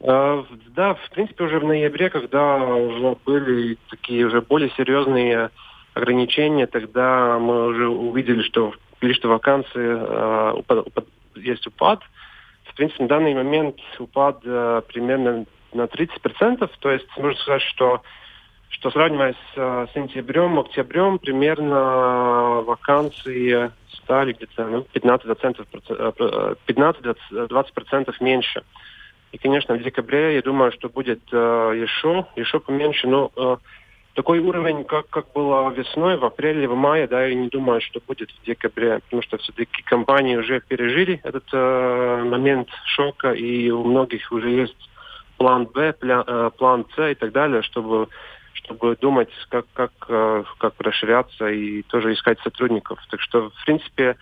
Uh, 0.00 0.44
да, 0.74 0.94
в 0.94 1.10
принципе, 1.10 1.44
уже 1.44 1.60
в 1.60 1.64
ноябре, 1.64 2.10
когда 2.10 2.56
уже 2.56 3.16
были 3.24 3.78
такие 3.88 4.26
уже 4.26 4.40
более 4.40 4.70
серьезные 4.76 5.50
ограничения, 5.96 6.66
тогда 6.66 7.38
мы 7.38 7.66
уже 7.68 7.88
увидели, 7.88 8.42
что 8.42 8.74
количество 9.00 9.28
вакансий 9.28 9.70
э, 9.74 10.52
упад, 10.54 10.86
есть 11.34 11.66
упад. 11.66 12.00
В 12.64 12.74
принципе, 12.74 13.04
на 13.04 13.08
данный 13.08 13.34
момент 13.34 13.76
упад 13.98 14.40
э, 14.44 14.82
примерно 14.88 15.46
на 15.72 15.82
30%. 15.84 16.70
То 16.80 16.90
есть 16.90 17.06
можно 17.16 17.40
сказать, 17.40 17.62
что 17.62 18.02
что 18.68 18.90
сравнивая 18.90 19.32
с 19.32 19.36
э, 19.56 19.86
сентябрем, 19.94 20.58
октябрем, 20.58 21.18
примерно 21.18 22.62
вакансии 22.66 23.70
стали 24.02 24.34
где-то 24.34 24.66
ну, 24.66 24.86
15-20% 24.92 25.64
15 26.66 28.20
меньше. 28.20 28.62
И, 29.32 29.38
конечно, 29.38 29.74
в 29.74 29.82
декабре, 29.82 30.34
я 30.34 30.42
думаю, 30.42 30.72
что 30.72 30.88
будет 30.88 31.22
э, 31.32 31.72
еще, 31.80 32.26
еще 32.36 32.60
поменьше. 32.60 33.06
Но 33.08 33.30
э, 33.34 33.56
такой 34.16 34.40
уровень, 34.40 34.84
как, 34.84 35.08
как 35.10 35.26
было 35.32 35.70
весной, 35.70 36.16
в 36.16 36.24
апреле, 36.24 36.66
в 36.66 36.74
мае, 36.74 37.06
да, 37.06 37.24
я 37.26 37.34
не 37.34 37.48
думаю, 37.48 37.80
что 37.82 38.00
будет 38.06 38.30
в 38.30 38.46
декабре, 38.46 39.00
потому 39.04 39.22
что 39.22 39.36
все-таки 39.36 39.82
компании 39.82 40.36
уже 40.36 40.60
пережили 40.60 41.20
этот 41.22 41.44
э, 41.52 42.24
момент 42.24 42.68
шока, 42.86 43.32
и 43.32 43.70
у 43.70 43.84
многих 43.84 44.32
уже 44.32 44.50
есть 44.50 44.90
план 45.36 45.66
Б, 45.66 45.94
э, 46.00 46.50
план 46.56 46.86
С 46.96 47.10
и 47.10 47.14
так 47.14 47.32
далее, 47.32 47.62
чтобы 47.62 48.08
чтобы 48.54 48.96
думать, 48.96 49.28
как, 49.50 49.66
как, 49.74 49.92
э, 50.08 50.44
как 50.58 50.74
расширяться 50.78 51.48
и 51.48 51.82
тоже 51.82 52.14
искать 52.14 52.40
сотрудников. 52.40 52.98
Так 53.10 53.20
что, 53.20 53.50
в 53.50 53.64
принципе, 53.64 54.16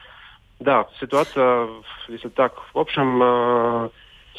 да, 0.60 0.86
ситуация, 1.00 1.68
если 2.08 2.28
так, 2.28 2.52
в 2.74 2.78
общем, 2.78 3.22
э, 3.22 3.88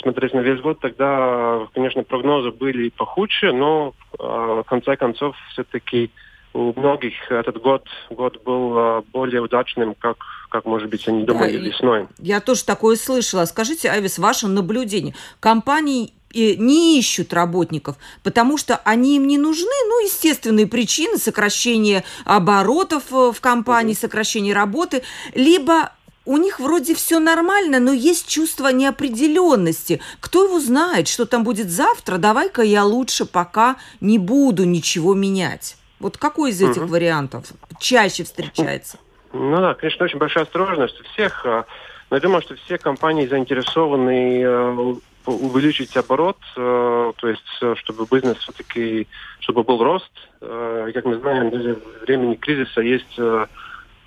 смотреть 0.01 0.33
на 0.33 0.39
весь 0.39 0.61
год, 0.61 0.79
тогда, 0.79 1.67
конечно, 1.73 2.03
прогнозы 2.03 2.51
были 2.51 2.89
похудше, 2.89 3.51
но 3.51 3.93
э, 4.19 4.23
в 4.23 4.63
конце 4.63 4.95
концов 4.95 5.35
все-таки 5.51 6.11
у 6.53 6.73
многих 6.79 7.13
этот 7.29 7.61
год, 7.61 7.85
год 8.09 8.41
был 8.43 9.03
более 9.11 9.41
удачным, 9.41 9.93
как, 9.93 10.17
как 10.49 10.63
может 10.63 10.89
быть, 10.89 11.05
они 11.05 11.23
думали 11.23 11.57
да, 11.57 11.63
весной. 11.63 12.07
Я 12.19 12.39
тоже 12.39 12.63
такое 12.63 12.95
слышала. 12.95 13.43
Скажите, 13.43 13.89
Айвис, 13.89 14.17
ваше 14.17 14.47
наблюдение. 14.47 15.13
Компании 15.41 16.13
не 16.35 16.99
ищут 16.99 17.33
работников, 17.33 17.95
потому 18.23 18.57
что 18.57 18.75
они 18.83 19.15
им 19.17 19.27
не 19.27 19.37
нужны, 19.37 19.71
ну, 19.87 20.05
естественные 20.05 20.67
причины, 20.67 21.17
сокращение 21.17 22.03
оборотов 22.25 23.03
э, 23.11 23.31
в 23.31 23.39
компании, 23.39 23.93
сокращение 23.93 24.53
работы, 24.53 25.03
либо 25.33 25.91
у 26.25 26.37
них 26.37 26.59
вроде 26.59 26.95
все 26.95 27.19
нормально, 27.19 27.79
но 27.79 27.93
есть 27.93 28.27
чувство 28.27 28.69
неопределенности. 28.69 30.01
Кто 30.19 30.45
его 30.45 30.59
знает, 30.59 31.07
что 31.07 31.25
там 31.25 31.43
будет 31.43 31.69
завтра? 31.69 32.17
Давай-ка 32.17 32.61
я 32.61 32.83
лучше 32.83 33.25
пока 33.25 33.77
не 34.01 34.17
буду 34.17 34.65
ничего 34.65 35.13
менять. 35.13 35.77
Вот 35.99 36.17
какой 36.17 36.51
из 36.51 36.61
этих 36.61 36.83
угу. 36.83 36.91
вариантов 36.91 37.45
чаще 37.79 38.23
встречается? 38.23 38.97
Ну 39.33 39.57
да, 39.57 39.73
конечно, 39.73 40.05
очень 40.05 40.17
большая 40.17 40.45
осторожность 40.45 40.99
у 40.99 41.03
всех. 41.03 41.45
А, 41.45 41.65
но 42.09 42.17
я 42.17 42.21
думаю, 42.21 42.41
что 42.41 42.55
все 42.55 42.77
компании 42.77 43.27
заинтересованы 43.27 44.41
э, 44.41 44.95
увеличить 45.25 45.95
оборот, 45.97 46.37
э, 46.55 47.13
то 47.15 47.27
есть 47.27 47.41
э, 47.61 47.75
чтобы 47.77 48.05
бизнес 48.09 48.37
все-таки, 48.37 49.07
чтобы 49.39 49.63
был 49.63 49.83
рост. 49.83 50.11
Как 50.39 51.05
мы 51.05 51.17
знаем, 51.17 51.49
даже 51.49 51.75
в 51.75 52.01
времени 52.05 52.35
кризиса 52.35 52.81
есть 52.81 53.19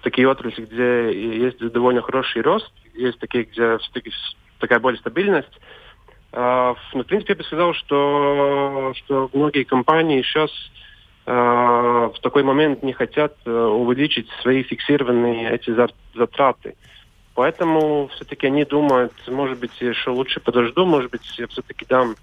такие 0.02 0.28
отрасли, 0.28 0.64
где 0.64 1.46
есть 1.46 1.58
довольно 1.58 2.02
хороший 2.02 2.42
рост, 2.42 2.72
есть 2.94 3.18
такие, 3.18 3.44
где 3.44 3.78
такая 4.58 4.80
более 4.80 5.00
стабильность. 5.00 5.60
Но, 6.32 6.76
в 6.92 7.04
принципе, 7.04 7.32
я 7.32 7.36
бы 7.36 7.44
сказал, 7.44 7.72
что, 7.72 8.92
что 8.96 9.30
многие 9.32 9.64
компании 9.64 10.20
сейчас 10.22 10.50
в 11.24 12.14
такой 12.22 12.42
момент 12.42 12.82
не 12.82 12.92
хотят 12.92 13.34
увеличить 13.46 14.28
свои 14.42 14.62
фиксированные 14.62 15.50
эти 15.52 15.74
затраты. 16.14 16.74
Поэтому 17.38 18.10
все-таки 18.16 18.48
они 18.48 18.64
думают, 18.64 19.12
может 19.28 19.60
быть, 19.60 19.70
еще 19.80 20.10
лучше 20.10 20.40
подожду, 20.40 20.84
может 20.84 21.12
быть, 21.12 21.22
я 21.38 21.46
все-таки 21.46 21.86
дам 21.88 22.16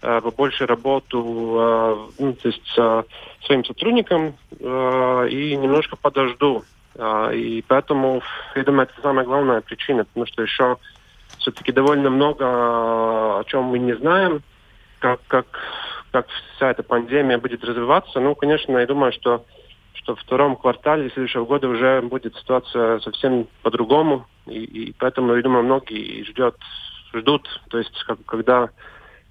э, 0.00 0.20
больше 0.34 0.64
работу 0.64 1.18
э, 1.18 2.08
ну, 2.18 2.32
то 2.32 2.48
есть, 2.48 2.72
э, 2.78 3.02
своим 3.44 3.66
сотрудникам 3.66 4.34
э, 4.58 5.28
и 5.28 5.56
немножко 5.56 5.96
подожду. 5.96 6.64
Э, 6.94 7.34
и 7.34 7.62
поэтому, 7.62 8.22
я 8.54 8.64
думаю, 8.64 8.88
это 8.88 9.00
самая 9.02 9.24
главная 9.24 9.60
причина, 9.60 10.04
потому 10.04 10.26
что 10.26 10.42
еще 10.42 10.78
все-таки 11.38 11.72
довольно 11.72 12.10
много, 12.10 12.44
о 12.44 13.44
чем 13.46 13.64
мы 13.64 13.78
не 13.78 13.94
знаем, 13.96 14.42
как, 14.98 15.20
как, 15.26 15.46
как 16.12 16.26
вся 16.56 16.70
эта 16.70 16.82
пандемия 16.82 17.38
будет 17.38 17.64
развиваться. 17.64 18.20
Ну, 18.20 18.34
конечно, 18.34 18.76
я 18.78 18.86
думаю, 18.86 19.12
что 19.12 19.44
что 19.94 20.16
в 20.16 20.20
втором 20.20 20.56
квартале 20.56 21.10
следующего 21.10 21.44
года 21.44 21.68
уже 21.68 22.02
будет 22.02 22.36
ситуация 22.36 22.98
совсем 23.00 23.46
по-другому. 23.62 24.26
И, 24.46 24.64
и 24.64 24.92
поэтому, 24.98 25.34
я 25.34 25.42
думаю, 25.42 25.64
многие 25.64 26.24
ждет, 26.24 26.56
ждут, 27.14 27.48
то 27.70 27.78
есть 27.78 28.02
как, 28.04 28.18
когда 28.24 28.70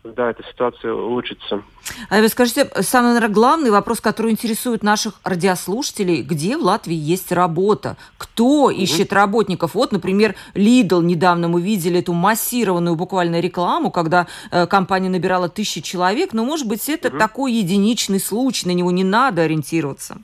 когда 0.04 0.32
эта 0.32 0.44
ситуация 0.44 0.94
улучшится. 0.94 1.62
А 2.10 2.20
вы 2.20 2.28
скажите, 2.30 2.68
самый, 2.82 3.14
наверное, 3.14 3.34
главный 3.34 3.70
вопрос, 3.70 4.02
который 4.02 4.32
интересует 4.32 4.84
наших 4.84 5.14
радиослушателей, 5.24 6.24
где 6.24 6.58
в 6.58 6.62
Латвии 6.62 6.96
есть 6.96 7.32
работа? 7.32 7.98
Кто 8.18 8.64
угу. 8.64 8.70
ищет 8.72 9.14
работников? 9.14 9.76
Вот, 9.76 9.92
например, 9.92 10.36
Lidl, 10.56 11.04
недавно 11.04 11.48
мы 11.48 11.62
видели 11.62 12.00
эту 12.00 12.14
массированную 12.14 12.96
буквально 12.96 13.40
рекламу, 13.40 13.92
когда 13.92 14.28
э, 14.52 14.66
компания 14.66 15.10
набирала 15.10 15.50
тысячи 15.50 15.82
человек, 15.82 16.34
но, 16.34 16.44
может 16.46 16.68
быть, 16.68 16.88
это 16.90 17.10
угу. 17.10 17.18
такой 17.18 17.54
единичный 17.54 18.20
случай, 18.20 18.68
на 18.68 18.74
него 18.74 18.92
не 18.92 19.04
надо 19.04 19.44
ориентироваться. 19.44 20.18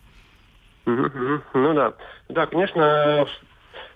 Ну 0.85 1.73
да. 1.73 1.93
Да, 2.29 2.45
конечно, 2.45 3.25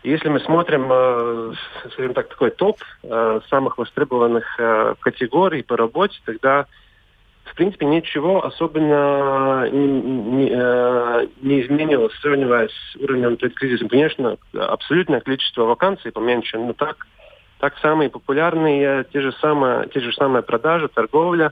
если 0.04 0.30
мы 0.30 0.40
смотрим, 0.40 0.88
э, 0.92 1.54
скажем 1.94 2.14
так, 2.14 2.28
такой 2.30 2.50
топ 2.52 2.78
э, 3.04 3.40
самых 3.50 3.78
востребованных 3.78 4.60
э, 4.60 4.96
категорий 5.00 5.62
по 5.62 5.78
работе, 5.78 6.18
тогда 6.26 6.66
в 7.44 7.56
принципе 7.56 7.86
ничего 7.86 8.44
особенно 8.46 9.70
не, 9.70 9.88
не, 9.88 11.46
не 11.46 11.62
изменилось, 11.62 12.14
сравнивая 12.22 12.70
с 12.70 12.96
уровнем 12.96 13.36
перед. 13.38 13.90
Конечно, 13.90 14.38
абсолютное 14.54 15.20
количество 15.20 15.66
вакансий 15.66 16.12
поменьше, 16.12 16.58
но 16.58 16.74
так, 16.74 17.06
так 17.60 17.78
самые 17.80 18.10
популярные 18.10 19.06
те 19.12 19.22
же 19.22 19.34
самые, 19.34 19.88
те 19.90 20.00
же 20.00 20.14
самые 20.14 20.44
продажи, 20.44 20.88
торговля, 20.88 21.52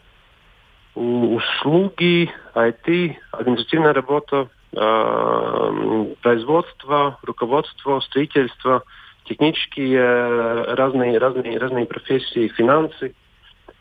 услуги, 0.95 2.31
IT, 2.55 3.15
административная 3.31 3.93
работа, 3.93 4.47
производство, 4.71 7.17
руководство, 7.23 7.99
строительство, 8.01 8.83
технические 9.25 9.99
э, 9.99 10.75
разные, 10.75 11.17
разные, 11.17 11.57
разные 11.57 11.85
профессии, 11.85 12.47
финансы 12.49 13.13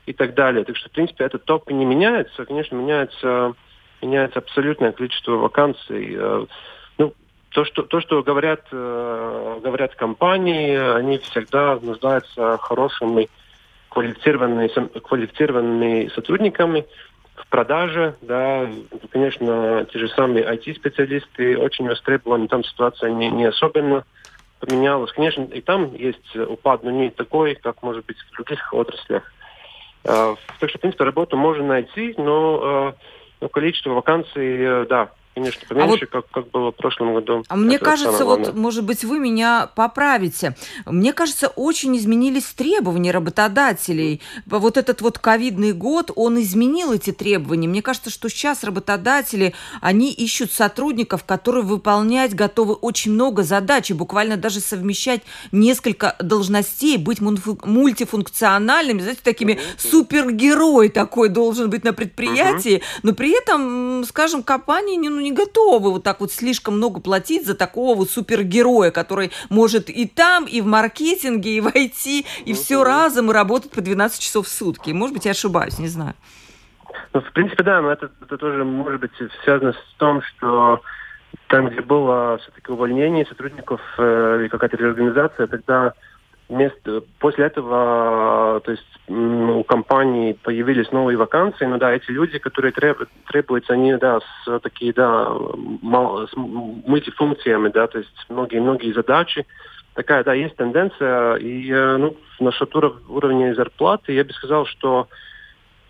и 0.07 0.12
так 0.12 0.35
далее. 0.35 0.64
Так 0.64 0.77
что, 0.77 0.88
в 0.88 0.92
принципе, 0.92 1.24
этот 1.24 1.44
топ 1.44 1.70
не 1.70 1.85
меняется. 1.85 2.44
Конечно, 2.44 2.77
меняется, 2.77 3.55
меняется 4.03 4.38
абсолютное 4.38 4.92
количество 4.92 5.33
вакансий. 5.33 6.16
Э, 6.18 6.46
ну, 6.98 7.14
то, 7.51 7.64
что, 7.64 7.83
то, 7.83 8.01
что 8.01 8.22
говорят, 8.22 8.66
говорят 8.70 9.94
компании, 9.94 10.77
они 10.96 11.18
всегда 11.18 11.79
нуждаются 11.81 12.59
хорошими 12.59 13.29
квалифицированными, 13.88 14.68
квалифицированными 15.01 16.11
сотрудниками, 16.14 16.85
в 17.48 17.50
продаже, 17.50 18.14
да, 18.20 18.68
конечно, 19.11 19.87
те 19.90 19.98
же 19.98 20.08
самые 20.11 20.44
IT-специалисты 20.44 21.56
очень 21.56 21.88
востребованы, 21.88 22.46
там 22.46 22.62
ситуация 22.62 23.11
не, 23.11 23.30
не 23.30 23.46
особенно 23.46 24.04
поменялась. 24.61 25.11
Конечно, 25.12 25.44
и 25.44 25.62
там 25.62 25.94
есть 25.94 26.37
упад, 26.37 26.82
но 26.82 26.90
не 26.90 27.08
такой, 27.08 27.54
как 27.54 27.82
может 27.82 28.04
быть 28.04 28.18
в 28.18 28.34
других 28.34 28.74
отраслях. 28.74 29.22
Uh, 30.04 30.37
так 30.61 30.68
что, 30.68 30.78
в 30.78 30.82
принципе, 30.82 31.04
работу 31.04 31.38
можно 31.38 31.64
найти, 31.64 32.14
но, 32.18 32.61
uh, 32.62 32.94
но 33.40 33.48
количество 33.48 33.90
вакансий, 33.90 34.58
uh, 34.62 34.87
да, 34.87 35.11
конечно, 35.38 35.62
поменьше, 35.68 35.87
а 35.87 36.18
вот, 36.18 36.24
как, 36.24 36.31
как 36.31 36.51
было 36.51 36.72
в 36.72 36.77
прошлом 36.77 37.14
году. 37.14 37.44
А 37.48 37.57
мне 37.57 37.79
кажется, 37.79 38.24
вот, 38.24 38.55
может 38.55 38.85
быть, 38.85 39.05
вы 39.05 39.18
меня 39.18 39.68
поправите. 39.74 40.57
Мне 40.87 41.12
кажется, 41.12 41.48
очень 41.48 41.96
изменились 41.96 42.44
требования 42.44 43.11
работодателей. 43.11 44.20
Вот 44.46 44.77
этот 44.77 45.01
вот 45.01 45.18
ковидный 45.18 45.72
год, 45.72 46.11
он 46.14 46.40
изменил 46.40 46.92
эти 46.92 47.12
требования. 47.12 47.68
Мне 47.68 47.83
кажется, 47.83 48.11
что 48.11 48.29
сейчас 48.29 48.64
работодатели, 48.64 49.55
они 49.81 50.12
ищут 50.12 50.53
сотрудников, 50.53 51.24
которые 51.24 51.64
выполнять 51.64 52.35
готовы 52.35 52.74
очень 52.74 53.12
много 53.12 53.42
задач, 53.42 53.90
и 53.90 53.94
буквально 53.94 54.37
даже 54.37 54.61
совмещать 54.61 55.22
несколько 55.53 56.16
должностей, 56.20 56.96
быть 56.96 57.20
мультифункциональными, 57.20 59.01
знаете, 59.01 59.20
такими 59.22 59.61
супергерой 59.77 60.89
такой 60.89 61.28
должен 61.28 61.70
быть 61.70 61.84
на 61.84 61.93
предприятии, 61.93 62.82
но 63.03 63.12
при 63.12 63.36
этом, 63.39 64.05
скажем, 64.05 64.43
компании 64.43 64.97
не, 64.97 65.09
ну, 65.09 65.20
не 65.29 65.35
готовы 65.35 65.93
вот 65.93 66.05
так 66.05 66.20
вот 66.20 66.33
слишком 66.33 66.76
много 66.76 67.01
платить 67.01 67.47
за 67.47 67.55
такого 67.55 67.97
вот 67.97 68.11
супергероя, 68.11 68.91
который 68.91 69.31
может 69.51 69.91
и 69.91 70.07
там, 70.07 70.47
и 70.47 70.61
в 70.61 70.66
маркетинге, 70.66 71.57
и 71.57 71.61
в 71.61 71.66
IT, 71.68 72.07
и 72.07 72.24
ну, 72.47 72.55
все 72.55 72.85
разом, 72.85 73.31
и 73.31 73.35
работать 73.35 73.70
по 73.70 73.81
12 73.81 74.20
часов 74.20 74.47
в 74.47 74.51
сутки. 74.51 74.91
Может 74.91 75.14
быть, 75.14 75.24
я 75.26 75.33
ошибаюсь, 75.33 75.79
не 75.79 75.89
знаю. 75.89 76.14
Ну, 77.12 77.20
в 77.20 77.33
принципе, 77.33 77.62
да, 77.62 77.81
но 77.81 77.93
это, 77.93 78.11
это 78.22 78.39
тоже 78.39 78.64
может 78.64 79.01
быть 79.01 79.12
связано 79.45 79.72
с 79.72 79.99
тем, 79.99 80.22
что 80.22 80.81
там, 81.49 81.68
где 81.68 81.81
было 81.81 82.39
все-таки 82.39 82.72
увольнение 82.72 83.26
сотрудников 83.26 83.81
э, 83.99 84.39
или 84.41 84.49
какая-то 84.49 84.76
реорганизация, 84.76 85.47
тогда 85.47 85.95
вместо, 86.49 87.03
после 87.18 87.46
этого 87.46 88.61
то 88.64 88.70
есть, 88.70 88.84
у 89.09 89.62
компании 89.64 90.32
появились 90.32 90.90
новые 90.92 91.16
вакансии, 91.16 91.64
но 91.64 91.78
да, 91.78 91.92
эти 91.92 92.11
люди, 92.11 92.38
которые 92.38 92.72
треб, 92.72 93.09
требуются, 93.26 93.74
они, 93.74 93.94
да, 93.96 94.20
с 94.20 94.61
такие, 94.61 94.92
да, 94.92 95.30
мал, 95.82 96.26
с 96.26 96.32
мультифункциями, 96.34 97.68
да, 97.68 97.86
то 97.86 97.99
есть 97.99 98.26
многие-многие 98.28 98.92
задачи. 98.92 99.46
Такая, 99.94 100.22
да, 100.24 100.32
есть 100.32 100.57
тенденция, 100.57 101.36
и, 101.36 101.72
ну, 101.72 102.16
насчет 102.40 102.74
уровня 102.74 103.55
зарплаты 103.55 104.12
я 104.12 104.24
бы 104.24 104.32
сказал, 104.32 104.66
что 104.66 105.09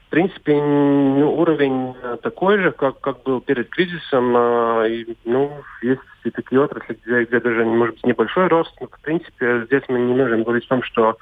в 0.08 0.10
принципе, 0.10 0.54
ну, 0.54 1.38
уровень 1.38 1.94
такой 2.22 2.58
же, 2.58 2.72
как, 2.72 2.98
как 3.00 3.22
был 3.24 3.42
перед 3.42 3.68
кризисом. 3.68 4.34
Э, 4.34 4.88
и, 4.88 5.16
ну, 5.26 5.52
есть 5.82 6.00
и 6.24 6.30
такие 6.30 6.62
отрасли, 6.62 6.98
где, 7.04 7.24
где 7.24 7.40
даже, 7.40 7.62
может 7.66 7.96
быть, 7.96 8.06
небольшой 8.06 8.46
рост. 8.46 8.72
Но, 8.80 8.86
в 8.86 9.00
принципе, 9.02 9.66
здесь 9.66 9.82
мы 9.88 9.98
не 9.98 10.14
можем 10.14 10.44
говорить 10.44 10.64
о 10.64 10.68
том, 10.68 10.82
что, 10.82 11.18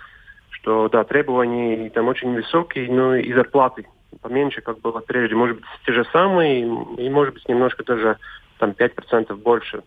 что 0.51 0.89
да, 0.89 1.03
требования 1.03 1.91
там 1.91 2.07
очень 2.07 2.32
высокие, 2.32 2.89
ну 2.89 3.14
и 3.14 3.32
зарплаты 3.32 3.87
поменьше, 4.22 4.61
как 4.61 4.80
было 4.80 5.01
прежде. 5.01 5.34
Может 5.34 5.57
быть, 5.57 5.66
те 5.84 5.93
же 5.93 6.07
самые, 6.12 6.61
и, 6.61 7.11
может 7.11 7.34
быть, 7.34 7.49
немножко 7.49 7.82
даже 7.82 8.18
там 8.59 8.70
5% 8.70 9.34
больше. 9.34 9.82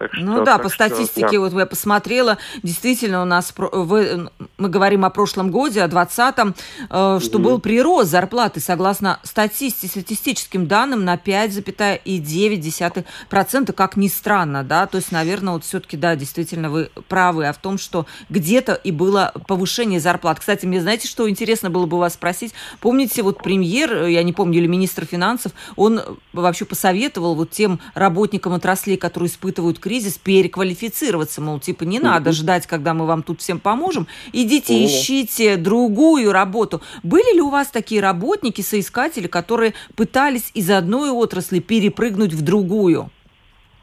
Так 0.00 0.10
ну 0.14 0.32
что, 0.32 0.38
ну 0.38 0.44
да, 0.46 0.56
по 0.56 0.70
статистике, 0.70 1.26
что, 1.26 1.32
да. 1.32 1.40
вот 1.40 1.52
я 1.52 1.66
посмотрела, 1.66 2.38
действительно 2.62 3.20
у 3.20 3.26
нас, 3.26 3.52
в, 3.54 4.30
мы 4.56 4.68
говорим 4.70 5.04
о 5.04 5.10
прошлом 5.10 5.50
годе, 5.50 5.82
о 5.82 5.88
20-м, 5.88 6.54
э, 6.88 7.18
что 7.22 7.36
угу. 7.36 7.44
был 7.44 7.60
прирост 7.60 8.10
зарплаты, 8.10 8.60
согласно 8.60 9.20
статистике, 9.24 9.88
статистическим 9.88 10.66
данным, 10.66 11.04
на 11.04 11.16
5,9%, 11.16 13.72
как 13.74 13.96
ни 13.96 14.08
странно, 14.08 14.64
да, 14.64 14.86
то 14.86 14.96
есть, 14.96 15.12
наверное, 15.12 15.52
вот 15.52 15.64
все-таки, 15.64 15.98
да, 15.98 16.16
действительно 16.16 16.70
вы 16.70 16.88
правы, 17.08 17.46
а 17.46 17.52
в 17.52 17.58
том, 17.58 17.76
что 17.76 18.06
где-то 18.30 18.72
и 18.72 18.92
было 18.92 19.34
повышение 19.46 20.00
зарплат. 20.00 20.40
Кстати, 20.40 20.64
мне 20.64 20.80
знаете, 20.80 21.08
что 21.08 21.28
интересно 21.28 21.68
было 21.68 21.84
бы 21.84 21.98
вас 21.98 22.14
спросить? 22.14 22.54
Помните, 22.80 23.22
вот 23.22 23.42
премьер, 23.42 24.06
я 24.06 24.22
не 24.22 24.32
помню, 24.32 24.60
или 24.60 24.66
министр 24.66 25.04
финансов, 25.04 25.52
он 25.76 26.00
вообще 26.32 26.64
посоветовал 26.64 27.34
вот 27.34 27.50
тем 27.50 27.80
работникам 27.92 28.54
отраслей, 28.54 28.96
которые 28.96 29.28
испытывают 29.28 29.78
кризис, 29.78 29.89
кризис 29.90 30.18
переквалифицироваться, 30.18 31.40
мол, 31.40 31.58
типа 31.58 31.82
не 31.82 31.98
надо 31.98 32.30
ждать, 32.30 32.64
когда 32.68 32.94
мы 32.94 33.06
вам 33.06 33.24
тут 33.24 33.40
всем 33.40 33.58
поможем, 33.58 34.06
идите 34.32 34.84
ищите 34.84 35.56
другую 35.56 36.30
работу. 36.30 36.80
Были 37.02 37.34
ли 37.34 37.40
у 37.40 37.50
вас 37.50 37.72
такие 37.72 38.00
работники, 38.00 38.60
соискатели, 38.60 39.26
которые 39.26 39.74
пытались 39.96 40.52
из 40.54 40.70
одной 40.70 41.10
отрасли 41.10 41.58
перепрыгнуть 41.58 42.32
в 42.32 42.44
другую? 42.44 43.10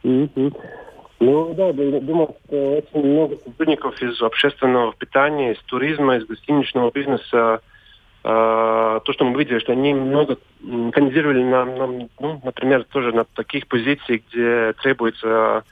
Ну 0.03 0.33
да, 1.19 1.73
думаю, 1.73 2.35
что 2.45 2.77
очень 2.77 3.05
много 3.05 3.35
сотрудников 3.43 4.01
из 4.01 4.21
общественного 4.21 4.93
питания, 4.93 5.55
из 5.55 5.59
туризма, 5.63 6.15
из 6.15 6.25
гостиничного 6.25 6.89
бизнеса, 6.89 7.59
э, 8.23 8.29
то, 9.03 9.11
что 9.11 9.25
мы 9.25 9.37
видели, 9.37 9.59
что 9.59 9.73
они 9.73 9.93
много 9.93 10.37
кандидировали 10.93 11.43
на, 11.43 11.65
на 11.65 11.87
ну, 12.21 12.41
например, 12.45 12.85
тоже 12.85 13.11
на 13.11 13.25
таких 13.25 13.67
позициях, 13.67 14.21
где 14.29 14.71
требуется 14.81 15.65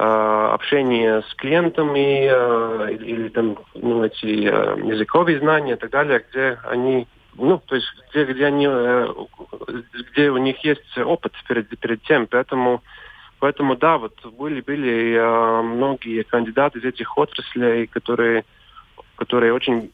общение 0.00 1.22
с 1.22 1.34
клиентами 1.34 2.28
э, 2.30 2.94
или, 2.94 3.06
или 3.06 3.28
там 3.30 3.58
ну, 3.74 4.04
эти 4.04 4.46
э, 4.46 4.86
языковые 4.86 5.40
знания 5.40 5.72
и 5.72 5.76
так 5.76 5.90
далее, 5.90 6.24
где 6.30 6.58
они 6.64 7.08
ну, 7.34 7.58
то 7.58 7.74
есть 7.74 7.86
где, 8.10 8.24
где 8.24 8.46
они, 8.46 8.66
где 10.10 10.30
у 10.30 10.36
них 10.36 10.58
есть 10.64 10.98
опыт 10.98 11.32
перед, 11.48 11.68
перед 11.78 12.02
тем, 12.02 12.26
поэтому, 12.26 12.82
поэтому 13.38 13.76
да, 13.76 13.98
вот 13.98 14.14
были, 14.36 14.60
были 14.60 15.14
э, 15.14 15.62
многие 15.62 16.22
кандидаты 16.22 16.80
из 16.80 16.84
этих 16.84 17.16
отраслей, 17.16 17.86
которые, 17.86 18.44
которые 19.16 19.52
очень 19.52 19.90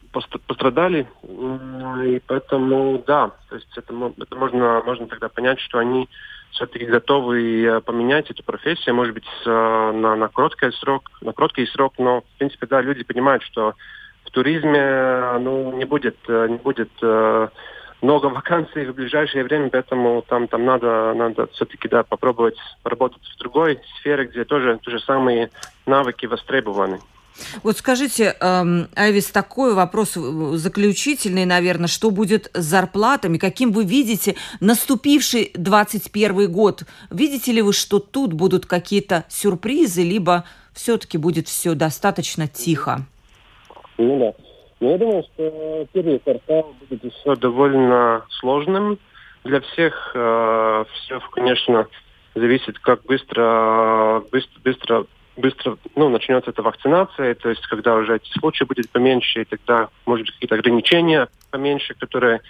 пострадали, 0.46 1.06
и 1.22 2.22
поэтому 2.26 3.02
да, 3.06 3.30
то 3.48 3.56
есть 3.56 3.76
это, 3.76 4.12
это 4.18 4.36
можно, 4.36 4.82
можно 4.84 5.06
тогда 5.06 5.28
понять, 5.28 5.60
что 5.60 5.78
они 5.78 6.08
все-таки 6.54 6.86
готовы 6.86 7.64
э, 7.64 7.80
поменять 7.80 8.30
эту 8.30 8.42
профессию, 8.42 8.94
может 8.94 9.14
быть, 9.14 9.26
э, 9.44 9.50
на, 9.50 10.14
на 10.16 10.28
короткий 10.28 10.70
срок, 10.72 11.10
на 11.20 11.32
короткий 11.32 11.66
срок, 11.66 11.94
но, 11.98 12.20
в 12.20 12.38
принципе, 12.38 12.66
да, 12.66 12.80
люди 12.80 13.02
понимают, 13.04 13.42
что 13.42 13.74
в 14.24 14.30
туризме, 14.30 14.78
э, 14.78 15.38
ну, 15.38 15.76
не 15.76 15.84
будет, 15.84 16.16
не 16.28 16.56
будет 16.56 16.90
много 18.00 18.26
вакансий 18.30 18.86
в 18.86 18.94
ближайшее 18.94 19.44
время, 19.44 19.68
поэтому 19.68 20.22
там, 20.22 20.46
там 20.46 20.64
надо, 20.64 21.12
надо 21.14 21.48
все-таки 21.48 21.88
да, 21.88 22.04
попробовать 22.04 22.56
работать 22.84 23.22
в 23.34 23.38
другой 23.38 23.80
сфере, 23.98 24.26
где 24.26 24.44
тоже 24.44 24.78
те 24.82 24.92
же 24.92 25.00
самые 25.00 25.50
навыки 25.86 26.26
востребованы. 26.26 27.00
Вот 27.62 27.76
скажите, 27.76 28.36
эм, 28.40 28.88
Айвис, 28.94 29.30
такой 29.30 29.74
вопрос 29.74 30.14
заключительный, 30.14 31.44
наверное, 31.44 31.88
что 31.88 32.10
будет 32.10 32.50
с 32.54 32.64
зарплатами? 32.64 33.38
Каким 33.38 33.72
вы 33.72 33.84
видите 33.84 34.36
наступивший 34.60 35.50
21 35.54 36.50
год? 36.50 36.84
Видите 37.10 37.52
ли 37.52 37.62
вы, 37.62 37.72
что 37.72 37.98
тут 37.98 38.32
будут 38.32 38.66
какие-то 38.66 39.24
сюрпризы, 39.28 40.02
либо 40.02 40.44
все-таки 40.72 41.18
будет 41.18 41.48
все 41.48 41.74
достаточно 41.74 42.46
тихо? 42.46 43.00
Ну 43.98 44.18
да. 44.18 44.34
Но 44.80 44.88
ну, 44.88 44.90
я 44.90 44.98
думаю, 44.98 45.22
что 45.22 45.86
первый 45.92 46.18
квартал 46.18 46.74
будет 46.80 47.04
еще 47.04 47.36
довольно 47.36 48.26
сложным 48.40 48.98
для 49.44 49.60
всех. 49.60 50.12
Э, 50.14 50.84
все, 50.92 51.20
конечно, 51.32 51.86
зависит, 52.34 52.78
как 52.80 53.02
быстро, 53.04 54.22
быстро, 54.30 54.60
быстро 54.62 55.06
быстро 55.36 55.76
ну, 55.96 56.08
начнется 56.08 56.50
эта 56.50 56.62
вакцинация, 56.62 57.34
то 57.34 57.48
есть 57.48 57.66
когда 57.66 57.96
уже 57.96 58.16
эти 58.16 58.30
случаи 58.38 58.64
будет 58.64 58.90
поменьше, 58.90 59.42
и 59.42 59.44
тогда, 59.44 59.88
может 60.06 60.26
быть, 60.26 60.34
какие-то 60.34 60.54
ограничения 60.54 61.28
поменьше, 61.50 61.94
которые, 61.94 62.40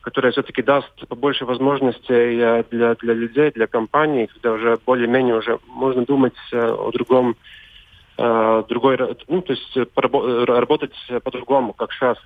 которые 0.00 0.32
все-таки 0.32 0.62
даст 0.62 0.90
побольше 1.08 1.44
возможностей 1.44 2.38
э, 2.38 2.64
для, 2.70 2.94
для 2.94 3.14
людей, 3.14 3.50
для 3.50 3.66
компаний, 3.66 4.28
когда 4.28 4.52
уже 4.52 4.78
более-менее 4.86 5.36
уже 5.36 5.58
можно 5.66 6.04
думать 6.04 6.34
э, 6.52 6.58
о 6.58 6.90
другом, 6.92 7.36
э, 8.16 8.62
другой, 8.68 8.98
ну, 9.28 9.42
то 9.42 9.52
есть 9.52 9.76
работать 9.96 10.94
по-другому, 11.24 11.72
как 11.72 11.92
сейчас. 11.92 12.18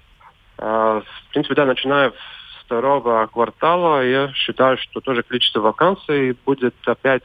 В 0.56 1.04
принципе, 1.32 1.56
да, 1.56 1.66
начиная 1.66 2.10
с 2.10 2.64
второго 2.64 3.26
квартала, 3.26 4.06
я 4.06 4.32
считаю, 4.34 4.78
что 4.78 5.00
тоже 5.00 5.24
количество 5.24 5.58
вакансий 5.58 6.36
будет 6.46 6.76
опять 6.86 7.24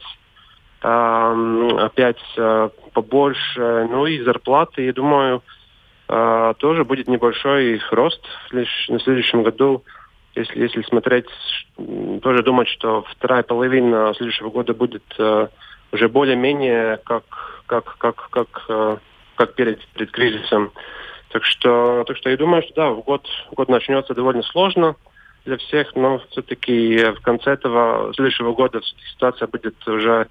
опять 0.82 2.22
э, 2.36 2.70
побольше. 2.92 3.86
Ну 3.90 4.06
и 4.06 4.22
зарплаты, 4.22 4.84
я 4.84 4.92
думаю, 4.92 5.42
э, 6.08 6.54
тоже 6.58 6.84
будет 6.84 7.08
небольшой 7.08 7.80
рост 7.90 8.24
лишь 8.50 8.88
на 8.88 8.98
следующем 9.00 9.42
году. 9.42 9.84
Если, 10.34 10.60
если 10.60 10.82
смотреть, 10.82 11.26
тоже 12.22 12.42
думать, 12.42 12.68
что 12.68 13.02
вторая 13.02 13.42
половина 13.42 14.14
следующего 14.16 14.48
года 14.48 14.72
будет 14.72 15.04
э, 15.18 15.48
уже 15.92 16.08
более-менее 16.08 16.98
как, 17.04 17.24
как, 17.66 17.96
как, 17.98 18.30
как, 18.30 19.00
как 19.34 19.54
перед, 19.54 19.84
перед 19.88 20.10
кризисом. 20.12 20.72
Так 21.30 21.44
что, 21.44 22.04
так 22.06 22.16
что 22.16 22.30
я 22.30 22.36
думаю, 22.36 22.62
что 22.62 22.72
да, 22.74 22.90
год, 22.90 23.26
год 23.52 23.68
начнется 23.68 24.14
довольно 24.14 24.42
сложно 24.42 24.96
для 25.44 25.56
всех, 25.58 25.94
но 25.94 26.18
все-таки 26.30 27.12
в 27.12 27.20
конце 27.22 27.52
этого 27.52 28.12
следующего 28.14 28.52
года 28.52 28.80
ситуация 29.12 29.48
будет 29.48 29.76
уже 29.86 30.28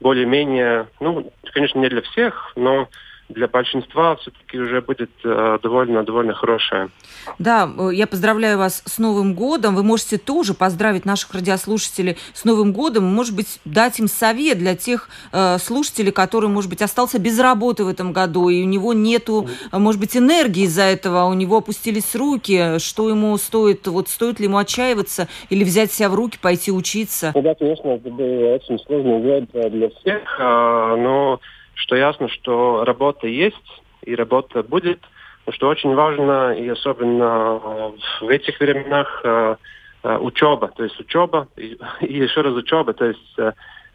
более-менее, 0.00 0.88
ну, 0.98 1.30
конечно, 1.52 1.78
не 1.78 1.88
для 1.88 2.02
всех, 2.02 2.52
но 2.56 2.88
для 3.30 3.48
большинства 3.48 4.16
все-таки 4.16 4.58
уже 4.58 4.80
будет 4.80 5.10
э, 5.24 5.58
довольно 5.62 6.02
довольно 6.02 6.34
хорошая. 6.34 6.90
Да, 7.38 7.70
э, 7.78 7.90
я 7.92 8.06
поздравляю 8.06 8.58
вас 8.58 8.82
с 8.84 8.98
Новым 8.98 9.34
годом. 9.34 9.74
Вы 9.74 9.82
можете 9.82 10.18
тоже 10.18 10.54
поздравить 10.54 11.04
наших 11.04 11.34
радиослушателей 11.34 12.16
с 12.34 12.44
Новым 12.44 12.72
годом, 12.72 13.04
может 13.04 13.34
быть, 13.34 13.60
дать 13.64 13.98
им 13.98 14.08
совет 14.08 14.58
для 14.58 14.74
тех 14.74 15.08
э, 15.32 15.58
слушателей, 15.58 16.12
которые, 16.12 16.50
может 16.50 16.70
быть, 16.70 16.82
остался 16.82 17.18
без 17.18 17.38
работы 17.38 17.84
в 17.84 17.88
этом 17.88 18.12
году, 18.12 18.48
и 18.48 18.62
у 18.62 18.66
него 18.66 18.92
нету, 18.92 19.48
может 19.72 20.00
быть, 20.00 20.16
энергии 20.16 20.64
из-за 20.64 20.82
этого, 20.82 21.22
а 21.22 21.26
у 21.26 21.34
него 21.34 21.58
опустились 21.58 22.14
руки. 22.14 22.78
Что 22.78 23.08
ему 23.08 23.36
стоит, 23.36 23.86
вот 23.86 24.08
стоит 24.08 24.40
ли 24.40 24.46
ему 24.46 24.58
отчаиваться 24.58 25.28
или 25.48 25.64
взять 25.64 25.92
себя 25.92 26.08
в 26.08 26.14
руки, 26.14 26.38
пойти 26.40 26.72
учиться? 26.72 27.32
Ну 27.34 27.42
да, 27.42 27.54
конечно, 27.54 27.88
это 27.88 28.10
был 28.10 28.54
очень 28.54 28.78
сложный 28.86 29.20
год 29.20 29.72
для 29.72 29.88
всех, 29.90 30.38
но 30.38 31.40
что 31.80 31.96
ясно, 31.96 32.28
что 32.28 32.84
работа 32.84 33.26
есть 33.26 33.82
и 34.02 34.14
работа 34.14 34.62
будет, 34.62 35.00
но 35.46 35.52
что 35.52 35.68
очень 35.68 35.94
важно, 35.94 36.52
и 36.52 36.68
особенно 36.68 37.60
э, 37.62 37.90
в 38.20 38.28
этих 38.28 38.60
временах, 38.60 39.20
э, 39.24 39.56
э, 40.02 40.18
учеба, 40.18 40.68
то 40.68 40.84
есть 40.84 41.00
учеба 41.00 41.48
и, 41.56 41.78
и 42.00 42.18
еще 42.18 42.42
раз 42.42 42.54
учеба, 42.54 42.92
то 42.92 43.06
есть 43.06 43.36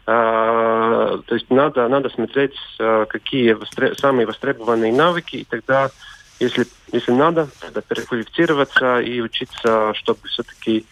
то 0.04 1.20
есть 1.30 1.50
надо, 1.50 1.88
надо 1.88 2.10
смотреть, 2.10 2.54
какие 2.78 3.54
востре- 3.54 3.92
самые 3.96 4.24
востребованные 4.24 4.92
навыки, 4.92 5.34
и 5.34 5.44
тогда, 5.44 5.90
если, 6.38 6.64
если 6.92 7.10
надо, 7.10 7.48
тогда 7.60 7.80
переквалифицироваться 7.80 9.00
и 9.00 9.20
учиться, 9.20 9.94
чтобы 9.94 10.20
все-таки 10.28 10.86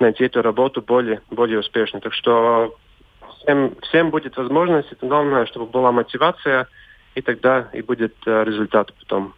найти 0.00 0.24
эту 0.24 0.42
работу 0.42 0.82
более, 0.82 1.22
более 1.30 1.60
успешно. 1.60 2.00
Так 2.00 2.12
что 2.12 2.76
всем, 3.42 3.74
всем 3.82 4.10
будет 4.10 4.36
возможность. 4.36 4.92
Это 4.92 5.06
главное, 5.06 5.46
чтобы 5.46 5.66
была 5.66 5.92
мотивация, 5.92 6.68
и 7.14 7.22
тогда 7.22 7.68
и 7.72 7.82
будет 7.82 8.14
э, 8.26 8.44
результат 8.44 8.92
потом. 8.94 9.34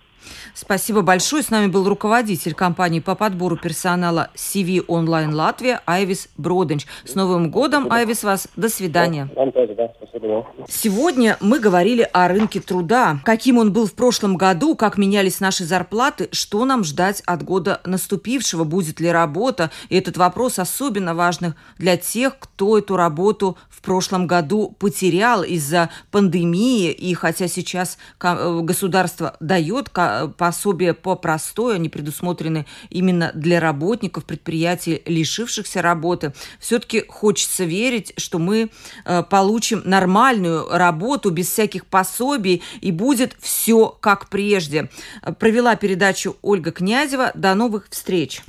Спасибо 0.54 1.02
большое. 1.02 1.42
С 1.42 1.50
нами 1.50 1.66
был 1.66 1.88
руководитель 1.88 2.54
компании 2.54 3.00
по 3.00 3.14
подбору 3.14 3.56
персонала 3.56 4.30
CV 4.34 4.84
Online 4.86 5.32
Латвия 5.32 5.80
Айвис 5.86 6.28
Броденч. 6.36 6.86
С 7.04 7.14
Новым 7.14 7.50
годом, 7.50 7.90
Айвис, 7.90 8.22
вас. 8.22 8.48
До 8.56 8.68
свидания. 8.68 9.28
Вам 9.36 9.52
тоже, 9.52 9.74
да. 9.74 9.90
Спасибо. 9.96 10.20
Сегодня 10.68 11.36
мы 11.40 11.58
говорили 11.58 12.08
о 12.12 12.28
рынке 12.28 12.60
труда. 12.60 13.18
Каким 13.24 13.58
он 13.58 13.72
был 13.72 13.86
в 13.86 13.94
прошлом 13.94 14.36
году, 14.36 14.74
как 14.74 14.98
менялись 14.98 15.40
наши 15.40 15.64
зарплаты, 15.64 16.28
что 16.32 16.64
нам 16.64 16.84
ждать 16.84 17.22
от 17.26 17.42
года 17.42 17.80
наступившего, 17.84 18.64
будет 18.64 19.00
ли 19.00 19.10
работа. 19.10 19.70
И 19.88 19.96
этот 19.96 20.16
вопрос 20.16 20.58
особенно 20.58 21.14
важный 21.14 21.54
для 21.78 21.96
тех, 21.96 22.38
кто 22.38 22.78
эту 22.78 22.96
работу 22.96 23.56
в 23.68 23.82
прошлом 23.82 24.26
году 24.26 24.76
потерял 24.78 25.42
из-за 25.42 25.90
пандемии. 26.10 26.90
И 26.90 27.14
хотя 27.14 27.48
сейчас 27.48 27.98
э, 28.22 28.60
государство 28.62 29.36
дает 29.40 29.88
пособия 30.36 30.94
по 30.94 31.16
простой, 31.16 31.76
они 31.76 31.88
предусмотрены 31.88 32.66
именно 32.88 33.30
для 33.34 33.60
работников 33.60 34.24
предприятий, 34.24 35.02
лишившихся 35.06 35.82
работы. 35.82 36.32
Все-таки 36.58 37.04
хочется 37.08 37.64
верить, 37.64 38.12
что 38.16 38.38
мы 38.38 38.70
э, 39.04 39.22
получим 39.22 39.82
нормальную 39.84 40.68
работу 40.68 41.30
без 41.30 41.48
всяких 41.48 41.86
пособий 41.86 42.62
и 42.80 42.92
будет 42.92 43.36
все 43.40 43.96
как 44.00 44.28
прежде. 44.28 44.90
Провела 45.38 45.76
передачу 45.76 46.36
Ольга 46.42 46.72
Князева. 46.72 47.32
До 47.34 47.54
новых 47.54 47.88
встреч! 47.90 48.42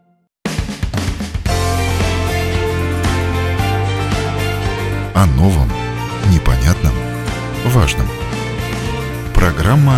О 5.14 5.26
новом, 5.26 5.70
непонятном, 6.34 6.94
важном. 7.66 8.08
Программа 9.36 9.98